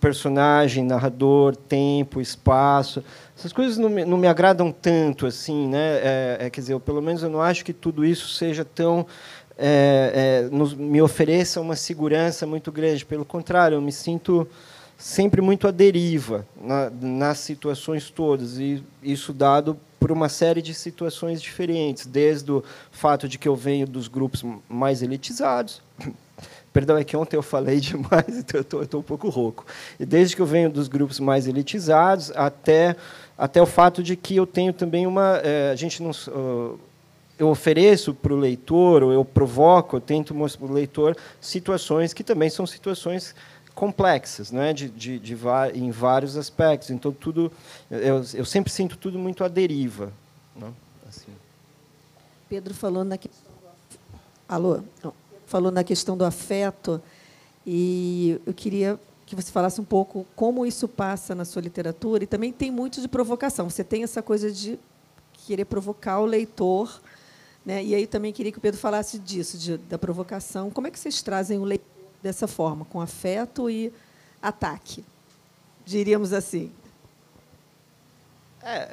[0.01, 3.03] Personagem, narrador, tempo, espaço.
[3.37, 5.99] Essas coisas não me, não me agradam tanto assim, né?
[6.03, 9.07] É, é, quer dizer, eu, pelo menos eu não acho que tudo isso seja tão
[9.57, 13.05] é, é, nos, me ofereça uma segurança muito grande.
[13.05, 14.47] Pelo contrário, eu me sinto
[14.97, 20.75] sempre muito à deriva na, nas situações todas e isso dado por uma série de
[20.75, 25.83] situações diferentes, desde o fato de que eu venho dos grupos mais elitizados,
[26.73, 29.67] Perdão, é que ontem eu falei demais, então eu estou um pouco rouco.
[29.99, 32.97] E desde que eu venho dos grupos mais elitizados até,
[33.37, 35.41] até o fato de que eu tenho também uma.
[35.43, 36.11] É, a gente não.
[36.11, 36.79] Uh,
[37.39, 42.13] eu ofereço para o leitor, ou eu provoco, eu tento mostrar para o leitor situações
[42.13, 43.33] que também são situações
[43.77, 45.39] complexas, né, de, de, de,
[45.73, 46.91] em vários aspectos.
[46.91, 47.53] Então tudo,
[47.89, 50.13] eu, eu sempre sinto tudo muito à deriva.
[50.57, 50.73] Né?
[51.09, 51.31] Assim.
[52.49, 53.53] Pedro falou na questão.
[54.49, 54.81] Alô?
[55.05, 55.13] Não.
[55.49, 57.01] Falou na questão do afeto
[57.67, 62.27] e eu queria que você falasse um pouco como isso passa na sua literatura e
[62.27, 63.71] também tem muito de provocação.
[63.71, 64.79] Você tem essa coisa de
[65.47, 67.01] querer provocar o leitor,
[67.65, 67.83] né?
[67.83, 70.71] E aí também queria que o Pedro falasse disso, de, da provocação.
[70.71, 71.87] Como é que vocês trazem o leitor
[72.23, 73.91] dessa forma, com afeto e
[74.43, 75.03] ataque,
[75.83, 76.71] diríamos assim?
[78.63, 78.89] É,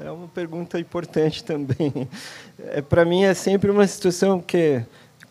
[0.00, 2.08] é uma pergunta importante também.
[2.58, 4.82] É, Para mim é sempre uma situação que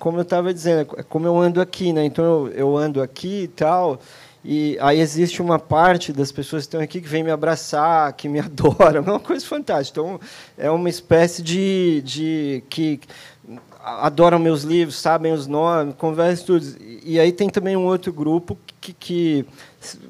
[0.03, 2.03] como eu estava dizendo, é como eu ando aqui, né?
[2.03, 4.01] Então eu, eu, ando aqui e tal,
[4.43, 8.27] e aí existe uma parte das pessoas que estão aqui que vem me abraçar, que
[8.27, 10.01] me adora, é uma coisa fantástica.
[10.01, 10.19] Então
[10.57, 12.99] é uma espécie de, de que
[13.83, 16.65] adoram meus livros, sabem os nomes, conversam tudo.
[17.03, 19.45] E aí tem também um outro grupo que, que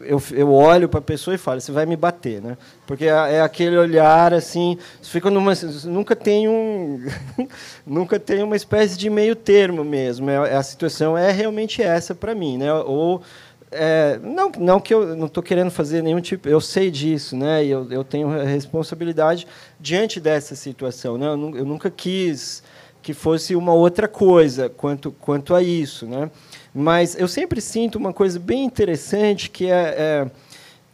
[0.02, 2.56] eu, eu olho para a pessoa e falo, você vai me bater, né?
[2.86, 5.54] Porque é, é aquele olhar assim, fica numa,
[5.86, 7.04] nunca tem um,
[7.86, 10.30] nunca tem uma espécie de meio termo mesmo.
[10.30, 12.72] É, a situação é realmente essa para mim, né?
[12.72, 13.24] Ou
[13.72, 17.66] é, não, não que eu não estou querendo fazer nenhum tipo, eu sei disso, né?
[17.66, 19.48] E eu, eu tenho responsabilidade
[19.80, 21.26] diante dessa situação, né?
[21.26, 22.63] Eu, eu nunca quis
[23.04, 26.32] que fosse uma outra coisa quanto quanto a isso, né?
[26.74, 30.32] Mas eu sempre sinto uma coisa bem interessante que é, é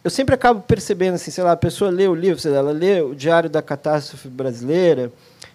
[0.03, 2.71] eu sempre acabo percebendo assim, sei lá, a pessoa lê o livro, sei lá, ela
[2.71, 5.11] lê o Diário da Catástrofe Brasileira,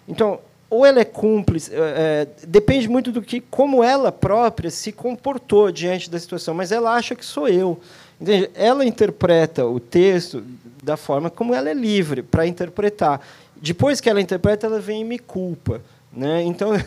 [0.07, 0.39] então
[0.69, 5.71] ou ela é cúmplice, é, é, depende muito do que, como ela própria se comportou
[5.71, 7.79] diante da situação, mas ela acha que sou eu.
[8.19, 8.49] Entende?
[8.55, 10.43] Ela interpreta o texto
[10.81, 13.21] da forma como ela é livre para interpretar.
[13.55, 15.81] Depois que ela interpreta, ela vem e me culpa.
[16.15, 16.43] Né?
[16.43, 16.71] Então,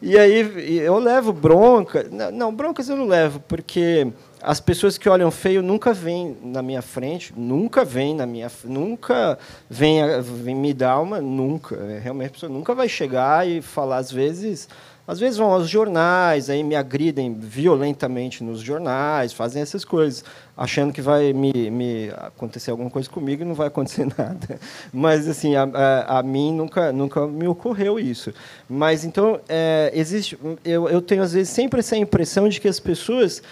[0.00, 2.06] e aí eu levo bronca.
[2.32, 6.80] Não, broncas eu não levo, porque as pessoas que olham feio nunca vêm na minha
[6.80, 11.76] frente, nunca vêm na minha, nunca vem, vem me dar uma, nunca.
[11.76, 14.68] É, realmente a pessoa nunca vai chegar e falar às vezes
[15.06, 20.24] às vezes vão aos jornais, aí me agridem violentamente nos jornais, fazem essas coisas,
[20.56, 24.58] achando que vai me, me acontecer alguma coisa comigo e não vai acontecer nada.
[24.92, 28.34] Mas assim, a, a, a mim nunca nunca me ocorreu isso.
[28.68, 32.80] Mas então é, existe, eu, eu tenho às vezes sempre essa impressão de que as
[32.80, 33.42] pessoas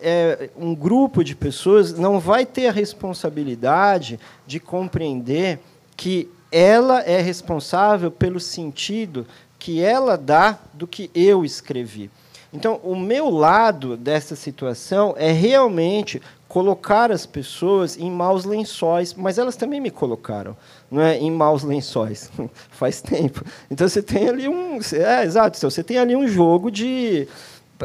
[0.00, 5.60] é, um grupo de pessoas não vai ter a responsabilidade de compreender
[5.96, 9.26] que ela é responsável pelo sentido
[9.64, 12.10] que ela dá do que eu escrevi.
[12.52, 19.38] Então, o meu lado dessa situação é realmente colocar as pessoas em maus lençóis, mas
[19.38, 20.54] elas também me colocaram,
[20.90, 22.30] não é em maus lençóis.
[22.68, 23.42] Faz tempo.
[23.70, 27.26] Então você tem ali um, é exato, você tem ali um jogo de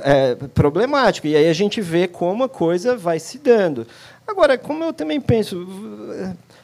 [0.04, 3.88] é, problemático e aí a gente vê como a coisa vai se dando.
[4.28, 5.66] Agora, como eu também penso,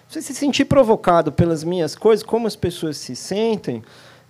[0.09, 3.81] você se sentir provocado pelas minhas coisas, como as pessoas se sentem,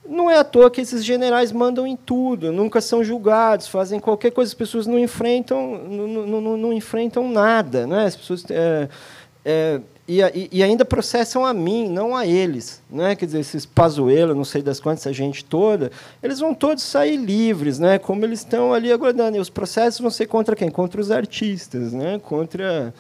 [0.08, 4.32] não é à toa que esses generais mandam em tudo, nunca são julgados, fazem qualquer
[4.32, 8.06] coisa, as pessoas não enfrentam, não, não, não, enfrentam nada, né?
[8.06, 8.88] As pessoas é,
[9.44, 13.16] é, e, e, ainda processam a mim, não a eles, né?
[13.16, 15.92] Quer dizer, esses Pazuello, não sei das quantas, essa gente toda,
[16.22, 17.98] eles vão todos sair livres, né?
[17.98, 19.38] Como eles estão ali aguardando.
[19.38, 20.70] E os processos vão ser contra quem?
[20.70, 22.20] Contra os artistas, né?
[22.24, 22.94] Contra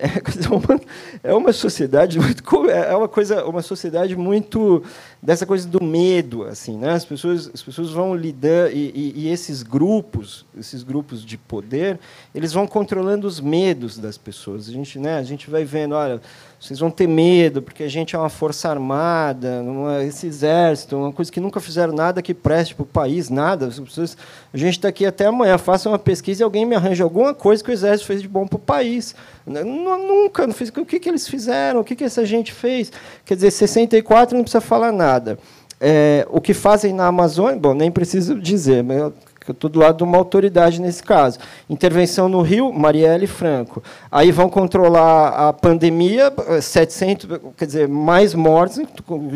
[0.42, 0.80] é uma,
[1.22, 4.82] é uma sociedade muito é uma coisa uma sociedade muito
[5.22, 6.92] dessa coisa do medo assim né?
[6.92, 11.98] As pessoas as pessoas vão lidar e, e, e, esses grupos esses grupos de poder
[12.34, 14.68] eles vão controlando os medos das pessoas.
[14.68, 16.20] A gente né a gente vai vendo olha
[16.60, 19.64] vocês vão ter medo, porque a gente é uma força armada,
[20.06, 23.66] esse exército, uma coisa que nunca fizeram nada que preste para o país, nada.
[23.66, 27.64] a gente está aqui até amanhã, faça uma pesquisa e alguém me arranja alguma coisa
[27.64, 29.14] que o exército fez de bom para o país.
[29.46, 30.68] Nunca, não fiz.
[30.68, 31.80] O que, que eles fizeram?
[31.80, 32.92] O que, que essa gente fez?
[33.24, 35.38] Quer dizer, 64 não precisa falar nada.
[35.80, 39.14] É, o que fazem na Amazônia, bom, nem preciso dizer, mas
[39.48, 41.38] eu estou do lado de uma autoridade nesse caso.
[41.68, 43.82] Intervenção no Rio, Marielle Franco.
[44.10, 48.86] Aí vão controlar a pandemia, 700, quer dizer, mais mortes em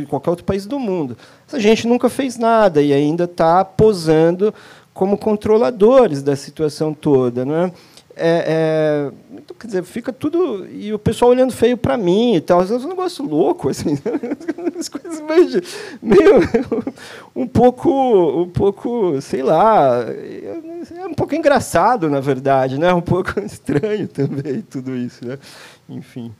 [0.04, 1.16] qualquer outro país do mundo.
[1.48, 4.52] Essa gente nunca fez nada e ainda está posando
[4.92, 7.44] como controladores da situação toda.
[7.44, 7.72] Não é?
[8.16, 10.66] É, é, quer dizer, fica tudo.
[10.70, 12.62] E o pessoal olhando feio para mim e tal.
[12.62, 13.98] É um negócio louco, assim.
[14.78, 15.62] As coisas meio,
[16.02, 16.84] meio.
[17.34, 18.42] um pouco.
[18.42, 20.04] Um pouco, sei lá.
[20.96, 22.92] É um pouco engraçado, na verdade, né?
[22.92, 25.26] Um pouco estranho também, tudo isso.
[25.26, 25.38] Né?
[25.88, 26.32] Enfim.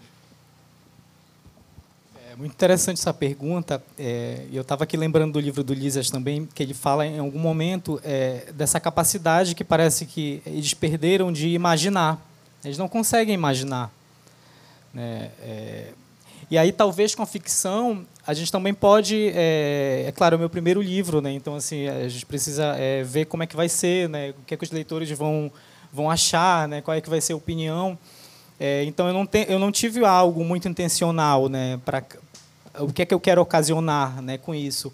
[2.35, 3.81] É muito interessante essa pergunta.
[3.97, 7.38] É, eu estava aqui lembrando do livro do Lisas também, que ele fala em algum
[7.38, 12.20] momento é, dessa capacidade que parece que eles perderam de imaginar.
[12.64, 13.88] Eles não conseguem imaginar.
[14.92, 15.31] Né?
[15.42, 15.92] É,
[16.51, 19.31] E aí, talvez com a ficção, a gente também pode.
[19.33, 21.31] É, é claro, é o meu primeiro livro, né?
[21.31, 24.31] então assim, a gente precisa é, ver como é que vai ser, né?
[24.31, 25.53] o que, é que os leitores vão,
[25.92, 26.81] vão achar, né?
[26.81, 27.97] qual é que vai ser a opinião.
[28.59, 31.79] É, então, eu não, te, eu não tive algo muito intencional né?
[32.79, 34.39] O que é que eu quero ocasionar né?
[34.39, 34.93] com isso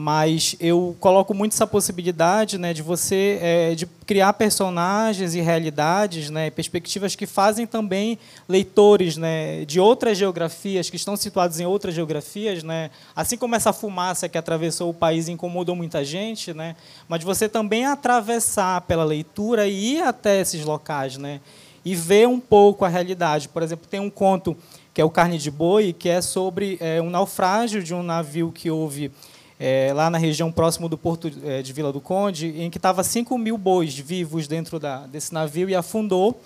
[0.00, 6.30] mas eu coloco muito essa possibilidade né, de você é, de criar personagens e realidades,
[6.30, 11.94] né, perspectivas que fazem também leitores né, de outras geografias, que estão situados em outras
[11.94, 16.76] geografias, né, assim como essa fumaça que atravessou o país incomodou muita gente, né,
[17.08, 21.40] mas você também atravessar pela leitura e ir até esses locais né,
[21.84, 23.48] e ver um pouco a realidade.
[23.48, 24.56] Por exemplo, tem um conto
[24.98, 28.50] que é o Carne de Boi, que é sobre é, um naufrágio de um navio
[28.50, 29.12] que houve
[29.56, 33.04] é, lá na região próximo do porto é, de Vila do Conde, em que estava
[33.04, 36.42] 5 mil bois vivos dentro da, desse navio e afundou.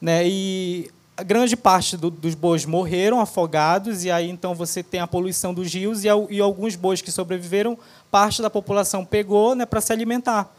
[0.00, 5.00] Né, e a grande parte do, dos bois morreram afogados, e aí então você tem
[5.00, 7.76] a poluição dos rios, e, e alguns bois que sobreviveram,
[8.10, 10.50] parte da população pegou né, para se alimentar.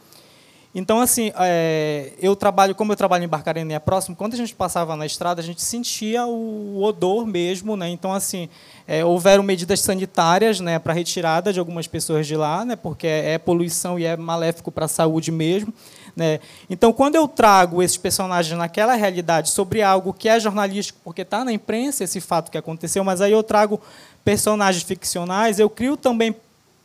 [0.78, 4.54] Então, assim, é, eu trabalho, como eu trabalho em Barcarena é próximo, quando a gente
[4.54, 7.88] passava na estrada, a gente sentia o odor mesmo, né?
[7.88, 8.46] Então, assim,
[8.86, 13.32] é, houveram medidas sanitárias, né, para retirada de algumas pessoas de lá, né, porque é,
[13.32, 15.72] é poluição e é maléfico para a saúde mesmo,
[16.14, 16.40] né?
[16.68, 21.42] Então, quando eu trago esses personagens naquela realidade sobre algo que é jornalístico, porque está
[21.42, 23.80] na imprensa esse fato que aconteceu, mas aí eu trago
[24.22, 26.36] personagens ficcionais, eu crio também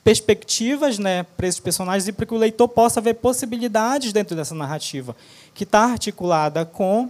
[0.04, 4.56] perspectivas né, para esses personagens e para que o leitor possa ver possibilidades dentro dessa
[4.56, 5.16] narrativa,
[5.54, 7.10] que está articulada com,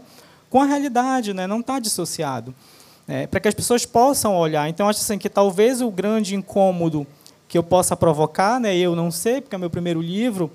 [0.50, 2.54] com a realidade, né, não está dissociado.
[3.08, 4.70] É, para que as pessoas possam olhar.
[4.70, 7.06] Então, acho assim, que talvez o grande incômodo
[7.48, 10.52] que eu possa provocar, né, eu não sei, porque é meu primeiro livro,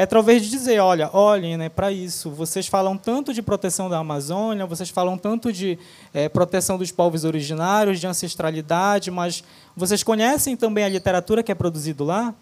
[0.00, 2.30] é talvez dizer, olha, olhem né, para isso.
[2.30, 5.78] Vocês falam tanto de proteção da Amazônia, vocês falam tanto de
[6.14, 9.44] é, proteção dos povos originários, de ancestralidade, mas
[9.76, 12.34] vocês conhecem também a literatura que é produzida lá?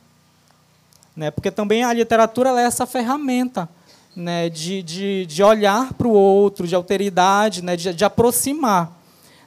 [1.17, 3.69] Né, porque também a literatura é essa ferramenta
[4.15, 8.97] né, de, de, de olhar para o outro, de alteridade, né, de, de aproximar.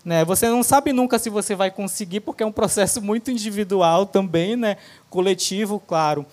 [0.04, 0.26] Né?
[0.26, 4.58] Você não sabe nunca se você vai conseguir, porque é um processo muito individual também,
[4.58, 4.76] né?
[5.10, 6.26] coletivo, claro.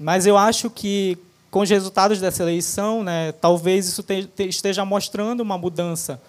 [0.00, 1.18] Mas eu acho que,
[1.50, 6.20] com os resultados dessa eleição, né, talvez isso te, te, esteja mostrando uma mudança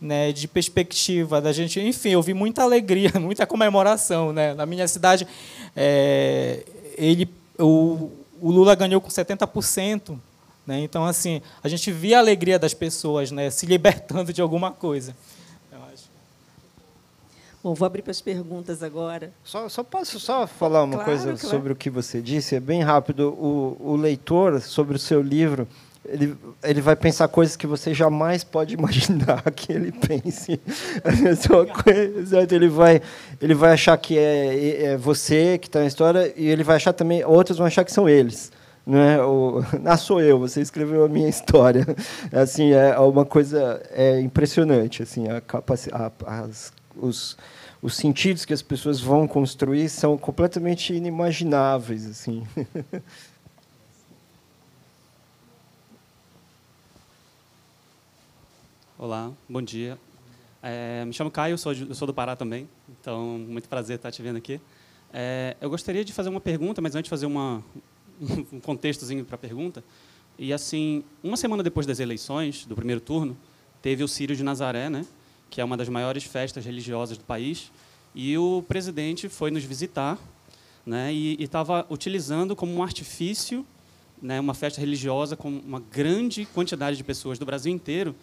[0.00, 1.78] né, de perspectiva da gente.
[1.80, 4.32] Enfim, eu vi muita alegria, muita comemoração.
[4.32, 4.54] Né?
[4.54, 5.26] Na minha cidade,
[5.76, 6.64] é,
[6.96, 7.28] ele,
[7.58, 10.18] o, o Lula ganhou com 70%.
[10.66, 10.80] Né?
[10.80, 15.14] Então, assim, a gente via a alegria das pessoas né, se libertando de alguma coisa.
[17.62, 19.32] Bom, vou abrir para as perguntas agora.
[19.44, 22.56] Só, só posso só falar uma claro, coisa sobre o que você disse?
[22.56, 23.28] É bem rápido.
[23.28, 25.68] O, o leitor, sobre o seu livro,
[26.08, 30.58] ele, ele vai pensar coisas que você jamais pode imaginar que ele pense.
[31.28, 33.02] Exato, ele vai,
[33.42, 36.94] ele vai achar que é, é você que está na história e ele vai achar
[36.94, 38.50] também, outros vão achar que são eles.
[38.86, 39.22] Não é?
[39.22, 41.86] O, ah, sou eu, você escreveu a minha história.
[42.32, 45.02] Assim, é uma coisa é impressionante.
[45.02, 45.42] Assim, a,
[45.92, 47.36] a, as os,
[47.80, 52.46] os sentidos que as pessoas vão construir são completamente inimagináveis assim
[59.02, 59.98] Olá, bom dia.
[60.62, 62.68] É, me chamo Caio, sou, eu sou do Pará também,
[63.00, 64.60] então muito prazer estar te vendo aqui.
[65.10, 67.64] É, eu gostaria de fazer uma pergunta, mas antes de fazer uma,
[68.52, 69.82] um contextozinho para a pergunta.
[70.38, 73.34] E assim, uma semana depois das eleições, do primeiro turno,
[73.80, 75.06] teve o Círio de Nazaré, né,
[75.50, 77.70] que é uma das maiores festas religiosas do país,
[78.14, 80.18] e o presidente foi nos visitar
[80.86, 83.66] né, e estava utilizando como um artifício
[84.20, 88.14] né, uma festa religiosa com uma grande quantidade de pessoas do Brasil inteiro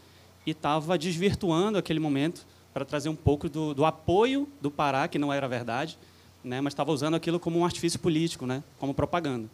[0.45, 5.17] e estava desvirtuando aquele momento para trazer um pouco do, do, apoio do Pará, que
[5.17, 5.97] não era verdade,
[6.43, 9.49] né, mas estava usando aquilo como um artifício político, né, como propaganda.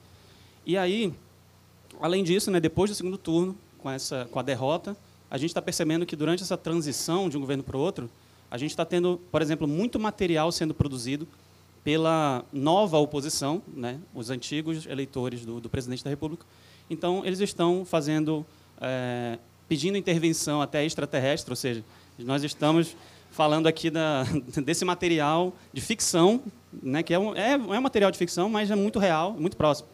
[0.65, 1.13] E aí,
[2.01, 4.95] além disso, né, depois do segundo turno, com, essa, com a derrota,
[5.33, 8.07] a gente está percebendo que durante essa transição de um governo para o outro,
[8.51, 11.27] a gente está tendo, por exemplo, muito material sendo produzido
[11.83, 16.45] pela nova oposição, né, os antigos eleitores do, do presidente da República.
[16.87, 18.45] Então, eles estão fazendo,
[18.79, 21.83] é, pedindo intervenção até extraterrestre, ou seja,
[22.19, 22.95] nós estamos
[23.31, 24.25] falando aqui da,
[24.63, 28.69] desse material de ficção, né, que é um, é, é um material de ficção, mas
[28.69, 29.89] é muito real, muito próximo.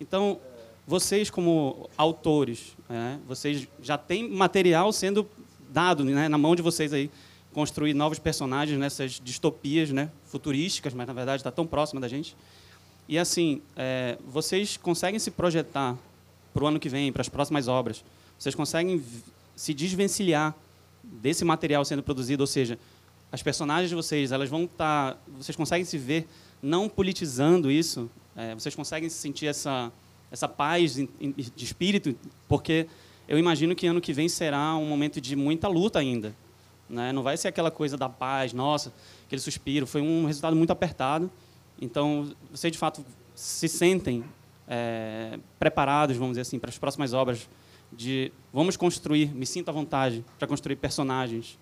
[0.00, 0.38] Então,
[0.86, 5.28] vocês como autores, é, vocês já têm material sendo
[5.68, 7.10] dado né, na mão de vocês aí,
[7.52, 12.36] construir novos personagens nessas distopias né, futurísticas, mas na verdade está tão próxima da gente.
[13.08, 15.96] E assim, é, vocês conseguem se projetar
[16.54, 18.04] para o ano que vem, para as próximas obras?
[18.38, 19.02] Vocês conseguem
[19.54, 20.54] se desvencilhar
[21.02, 22.42] desse material sendo produzido?
[22.42, 22.78] Ou seja,
[23.32, 26.28] as personagens de vocês, elas vão estar, tá, vocês conseguem se ver
[26.62, 28.10] não politizando isso?
[28.36, 29.90] É, vocês conseguem sentir essa
[30.30, 32.16] essa paz de espírito,
[32.48, 32.86] porque
[33.28, 36.34] eu imagino que ano que vem será um momento de muita luta ainda.
[36.88, 37.12] Né?
[37.12, 38.92] Não vai ser aquela coisa da paz, nossa,
[39.26, 39.86] aquele suspiro.
[39.86, 41.30] Foi um resultado muito apertado.
[41.80, 43.04] Então, vocês de fato
[43.34, 44.24] se sentem
[44.68, 47.48] é, preparados, vamos dizer assim, para as próximas obras
[47.92, 51.58] de vamos construir, me sinto à vontade para construir personagens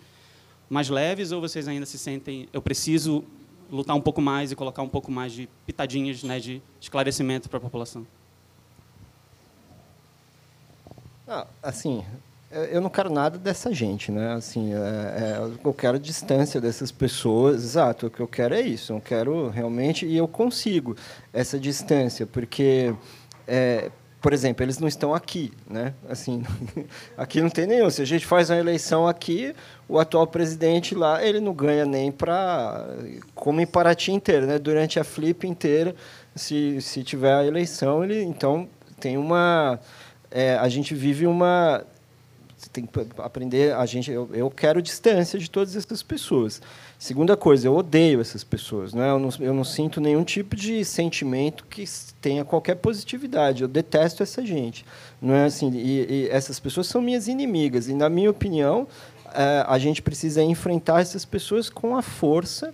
[0.70, 3.22] mais leves ou vocês ainda se sentem eu preciso
[3.70, 7.58] lutar um pouco mais e colocar um pouco mais de pitadinhas né, de esclarecimento para
[7.58, 8.06] a população?
[11.26, 12.04] Ah, assim,
[12.50, 14.34] eu não quero nada dessa gente, né?
[14.34, 17.62] Assim, é, é, eu quero distância dessas pessoas.
[17.64, 18.92] Exato, o que eu quero é isso.
[18.92, 20.96] Eu quero realmente e eu consigo
[21.32, 22.94] essa distância, porque
[23.46, 23.90] é,
[24.24, 25.92] por exemplo, eles não estão aqui, né?
[26.08, 26.42] Assim,
[27.14, 27.90] aqui não tem nenhum.
[27.90, 29.54] Se a gente faz uma eleição aqui,
[29.88, 32.86] o atual presidente lá, ele não ganha nem para
[33.34, 34.58] como em Paraty inteira, né?
[34.58, 35.94] Durante a flip inteira,
[36.34, 38.66] se se tiver a eleição, ele então
[38.98, 39.78] tem uma
[40.34, 41.82] é, a gente vive uma
[42.72, 46.62] tem que aprender a gente eu, eu quero distância de todas essas pessoas
[47.04, 48.94] Segunda coisa, eu odeio essas pessoas.
[48.94, 49.10] Né?
[49.10, 51.84] Eu, não, eu não sinto nenhum tipo de sentimento que
[52.18, 53.60] tenha qualquer positividade.
[53.60, 54.86] Eu detesto essa gente.
[55.20, 55.70] Não é assim?
[55.74, 57.88] E, e essas pessoas são minhas inimigas.
[57.88, 58.88] E, na minha opinião,
[59.34, 62.72] é, a gente precisa enfrentar essas pessoas com a força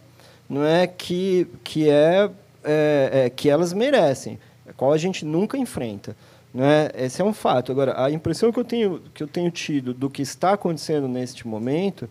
[0.49, 2.31] não é que, que, é,
[2.63, 6.17] é, é que elas merecem, a qual a gente nunca enfrenta.
[6.53, 6.91] Não é?
[6.95, 7.71] Esse é um fato.
[7.71, 11.47] Agora, a impressão que eu tenho, que eu tenho tido do que está acontecendo neste
[11.47, 12.09] momento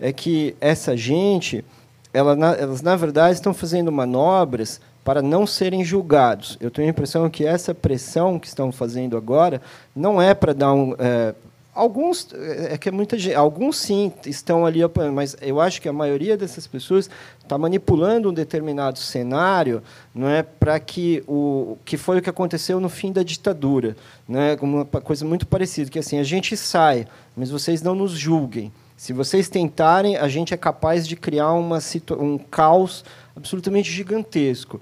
[0.00, 1.64] é que essa gente,
[2.12, 6.58] ela, elas na verdade estão fazendo manobras para não serem julgados.
[6.60, 9.62] Eu tenho a impressão que essa pressão que estão fazendo agora
[9.94, 11.32] não é para dar um é,
[11.76, 15.80] alguns é, é que é muita gente, alguns sim estão ali apoiando, mas eu acho
[15.80, 17.08] que a maioria dessas pessoas
[17.42, 19.82] está manipulando um determinado cenário,
[20.14, 23.96] não é para que o que foi o que aconteceu no fim da ditadura,
[24.26, 24.56] né?
[24.60, 27.06] Uma coisa muito parecida que assim a gente sai,
[27.36, 28.72] mas vocês não nos julguem.
[28.96, 31.78] Se vocês tentarem, a gente é capaz de criar uma
[32.18, 33.04] um caos
[33.36, 34.80] absolutamente gigantesco.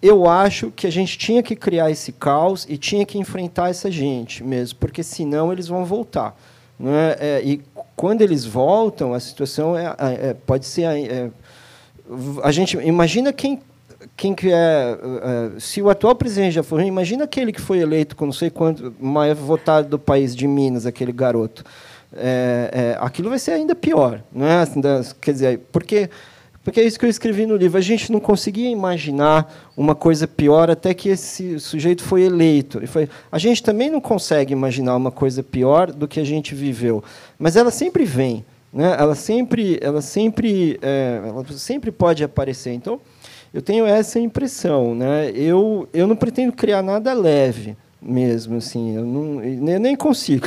[0.00, 3.90] Eu acho que a gente tinha que criar esse caos e tinha que enfrentar essa
[3.90, 6.38] gente mesmo, porque senão eles vão voltar.
[6.78, 7.16] Não é?
[7.20, 7.62] é e
[7.96, 11.30] quando eles voltam, a situação é, é, é pode ser é,
[12.42, 13.60] a gente imagina quem
[14.16, 18.14] quem que é, é, se o atual presidente já foi, imagina aquele que foi eleito
[18.14, 21.64] com não sei quanto mais votado do país de Minas, aquele garoto
[22.16, 24.22] é, é, aquilo vai ser ainda pior.
[24.34, 24.54] É?
[24.54, 24.80] Assim,
[25.20, 26.08] quer dizer, porque,
[26.64, 27.78] porque é isso que eu escrevi no livro.
[27.78, 32.82] A gente não conseguia imaginar uma coisa pior até que esse sujeito foi eleito.
[32.82, 36.54] E foi, a gente também não consegue imaginar uma coisa pior do que a gente
[36.54, 37.02] viveu.
[37.38, 38.44] Mas ela sempre vem.
[38.72, 38.94] Né?
[38.98, 42.72] Ela, sempre, ela, sempre, é, ela sempre pode aparecer.
[42.72, 43.00] Então,
[43.54, 44.94] eu tenho essa impressão.
[44.94, 45.30] Né?
[45.34, 50.46] Eu, eu não pretendo criar nada leve mesmo, assim, eu, não, eu nem consigo,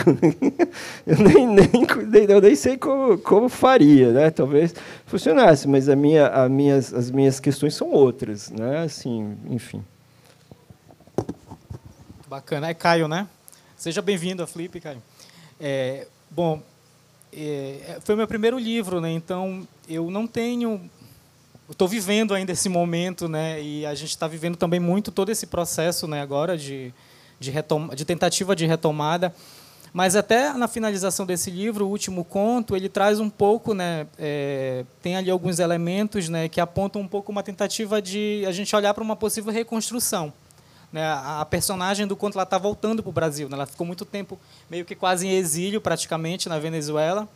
[1.05, 4.29] eu nem, nem, eu nem sei como, como faria, né?
[4.31, 4.73] Talvez
[5.05, 8.83] funcionasse, mas a minha, a minhas, as minhas questões são outras, né?
[8.83, 9.83] Assim, enfim.
[12.27, 13.27] Bacana, é Caio, né?
[13.75, 15.01] Seja bem-vindo a Flip, Caio.
[15.59, 16.61] É, bom,
[17.33, 19.11] é, foi meu primeiro livro, né?
[19.11, 20.89] Então eu não tenho
[21.69, 23.61] estou vivendo ainda esse momento, né?
[23.61, 26.21] E a gente está vivendo também muito todo esse processo, né?
[26.21, 26.93] Agora de
[27.41, 27.51] de,
[27.95, 29.33] de tentativa de retomada.
[29.91, 34.85] Mas até na finalização desse livro, o último conto, ele traz um pouco, né, é,
[35.01, 38.93] tem ali alguns elementos né, que apontam um pouco uma tentativa de a gente olhar
[38.93, 40.31] para uma possível reconstrução.
[40.93, 43.49] Né, a personagem do conto está voltando para o Brasil.
[43.49, 44.39] Né, ela ficou muito tempo
[44.69, 47.27] meio que quase em exílio, praticamente, na Venezuela.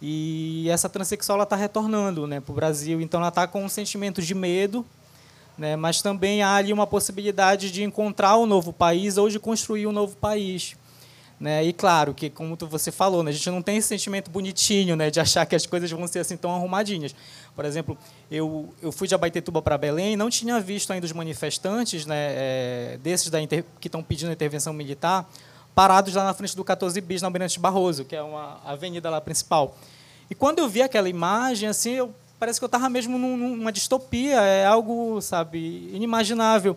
[0.00, 3.00] E essa transexual está retornando né, para o Brasil.
[3.00, 4.86] Então, ela está com um sentimento de medo
[5.60, 5.76] né?
[5.76, 9.92] mas também há ali uma possibilidade de encontrar um novo país ou de construir um
[9.92, 10.74] novo país.
[11.38, 11.64] Né?
[11.64, 15.10] E claro que, como você falou, né, a gente não tem esse sentimento bonitinho né,
[15.10, 17.14] de achar que as coisas vão ser assim tão arrumadinhas.
[17.54, 17.96] Por exemplo,
[18.30, 22.16] eu, eu fui de Abaetetuba para Belém e não tinha visto ainda os manifestantes, né,
[22.16, 25.30] é, desses da inter, que estão pedindo intervenção militar,
[25.74, 29.20] parados lá na frente do 14 bis, na Almirante Barroso, que é uma avenida lá
[29.20, 29.76] principal.
[30.30, 34.40] E quando eu vi aquela imagem, assim, eu parece que eu estava mesmo numa distopia,
[34.40, 36.74] é algo, sabe, inimaginável.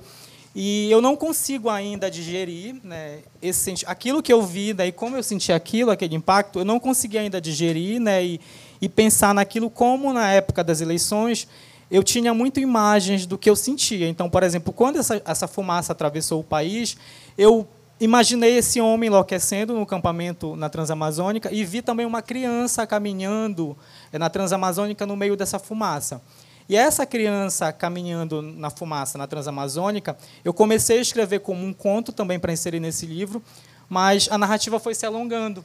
[0.54, 5.24] E eu não consigo ainda digerir né, esse aquilo que eu vi, daí como eu
[5.24, 8.42] senti aquilo, aquele impacto, eu não consegui ainda digerir né, e,
[8.80, 11.48] e pensar naquilo como na época das eleições
[11.90, 14.08] eu tinha muito imagens do que eu sentia.
[14.08, 16.98] Então, por exemplo, quando essa, essa fumaça atravessou o país,
[17.38, 17.68] eu
[18.00, 23.78] imaginei esse homem enlouquecendo no campamento na Transamazônica e vi também uma criança caminhando
[24.20, 26.22] na Transamazônica no meio dessa fumaça.
[26.68, 32.12] E essa criança caminhando na fumaça na Transamazônica, eu comecei a escrever como um conto
[32.12, 33.44] também para inserir nesse livro,
[33.90, 35.64] mas a narrativa foi se alongando.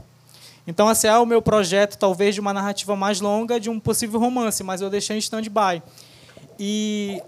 [0.67, 4.21] Então, esse é o meu projeto, talvez, de uma narrativa mais longa, de um possível
[4.21, 5.83] romance, mas eu deixei em stand-by.
[6.59, 7.23] E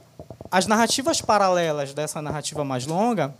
[0.50, 3.32] as narrativas paralelas dessa narrativa mais longa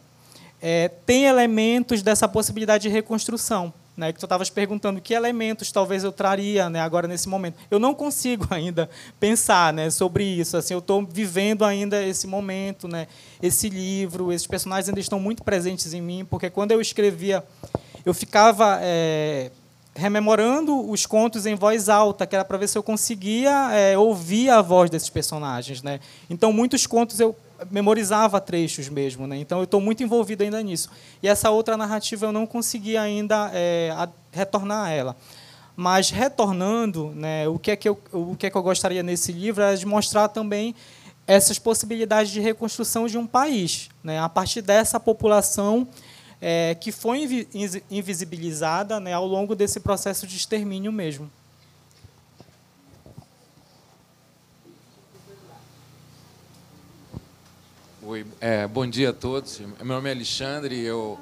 [0.63, 6.03] é, têm elementos dessa possibilidade de reconstrução né, que tu estavas perguntando que elementos talvez
[6.03, 7.57] eu traria né, agora nesse momento.
[7.71, 8.89] Eu não consigo ainda
[9.21, 10.57] pensar né, sobre isso.
[10.57, 13.07] Assim, eu estou vivendo ainda esse momento, né,
[13.43, 17.45] esse livro, esses personagens ainda estão muito presentes em mim, porque quando eu escrevia,
[18.05, 19.51] eu ficava é,
[19.95, 24.49] rememorando os contos em voz alta, que era para ver se eu conseguia é, ouvir
[24.49, 25.83] a voz desses personagens.
[25.83, 26.01] Né?
[26.31, 27.37] Então, muitos contos eu
[27.71, 29.37] memorizava trechos mesmo, né?
[29.37, 30.91] Então eu estou muito envolvido ainda nisso.
[31.23, 35.17] E essa outra narrativa eu não consegui ainda é, a, retornar a ela.
[35.77, 39.33] Mas retornando, né, o que é que eu, o que é que eu gostaria nesse
[39.33, 40.75] livro é de mostrar também
[41.27, 45.87] essas possibilidades de reconstrução de um país, né, a partir dessa população
[46.41, 47.47] é, que foi
[47.91, 51.31] invisibilizada né, ao longo desse processo de extermínio mesmo.
[58.11, 59.61] Oi, é, bom dia a todos.
[59.61, 60.77] Meu nome é Alexandre.
[60.81, 61.17] Eu,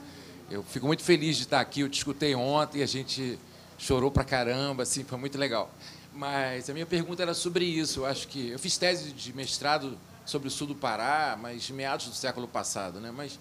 [0.50, 1.80] eu fico muito feliz de estar aqui.
[1.80, 3.38] Eu te escutei ontem, a gente
[3.76, 5.70] chorou pra caramba, assim, foi muito legal.
[6.14, 8.00] Mas a minha pergunta era sobre isso.
[8.00, 12.06] Eu acho que eu fiz tese de mestrado sobre o sul do Pará, mas meados
[12.06, 13.12] do século passado, né?
[13.14, 13.38] Mas,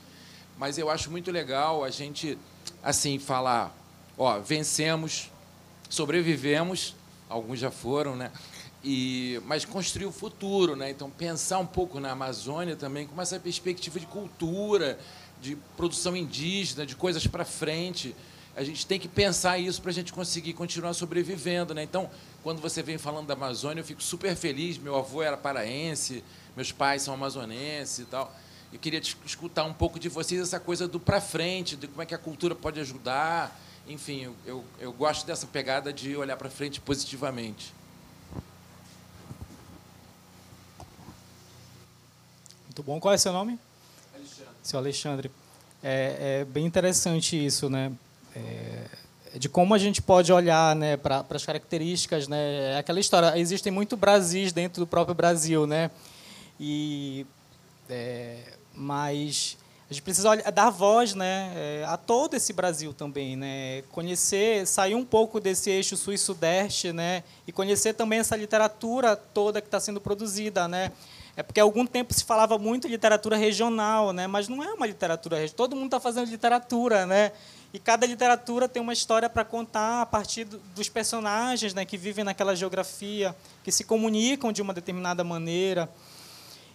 [0.57, 2.37] mas eu acho muito legal a gente
[2.83, 3.73] assim falar,
[4.17, 5.31] ó, vencemos,
[5.89, 6.93] sobrevivemos,
[7.29, 8.29] alguns já foram, né?
[8.89, 10.89] E, mas construir o futuro, né?
[10.89, 14.97] Então pensar um pouco na Amazônia também com essa perspectiva de cultura,
[15.41, 18.15] de produção indígena, de coisas para frente.
[18.55, 21.83] A gente tem que pensar isso para a gente conseguir continuar sobrevivendo, né?
[21.83, 22.09] Então,
[22.41, 24.77] quando você vem falando da Amazônia, eu fico super feliz.
[24.77, 26.23] Meu avô era paraense,
[26.55, 28.33] meus pais são amazonenses e tal.
[28.71, 32.05] Eu queria escutar um pouco de vocês essa coisa do para frente, de como é
[32.05, 33.59] que a cultura pode ajudar.
[33.85, 37.75] Enfim, eu, eu, eu gosto dessa pegada de olhar para frente positivamente.
[42.77, 42.99] Muito bom.
[42.99, 43.57] Qual é seu nome?
[44.13, 44.53] Alexandre.
[44.61, 45.31] Seu Alexandre.
[45.81, 47.91] É, é bem interessante isso, né?
[48.35, 52.75] É, de como a gente pode olhar né, para as características, né?
[52.75, 55.89] É aquela história, existem muito Brasis dentro do próprio Brasil, né?
[56.59, 57.25] E,
[57.89, 59.57] é, mas
[59.89, 63.81] a gente precisa olhar, dar voz né, é, a todo esse Brasil também, né?
[63.91, 67.23] Conhecer, sair um pouco desse eixo sul e sudeste, né?
[67.47, 70.91] E conhecer também essa literatura toda que está sendo produzida, né?
[71.37, 74.25] É porque há algum tempo se falava muito literatura regional, né?
[74.25, 75.55] mas não é uma literatura regional.
[75.55, 77.31] Todo mundo está fazendo literatura, né?
[77.71, 82.23] E cada literatura tem uma história para contar a partir dos personagens né, que vivem
[82.23, 85.87] naquela geografia, que se comunicam de uma determinada maneira.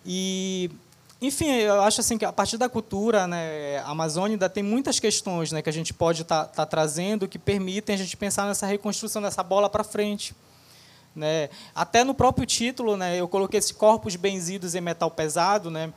[0.06, 0.70] E,
[1.20, 5.60] enfim, eu acho assim que a partir da cultura né, amazônica tem muitas questões né,
[5.60, 9.20] que a gente pode estar tá, tá trazendo que permitem a gente pensar nessa reconstrução
[9.22, 10.36] dessa bola para frente.
[11.14, 11.50] Né?
[11.74, 15.70] Até no próprio título, né, eu coloquei esse corpos benzidos em metal pesado.
[15.70, 15.92] Né?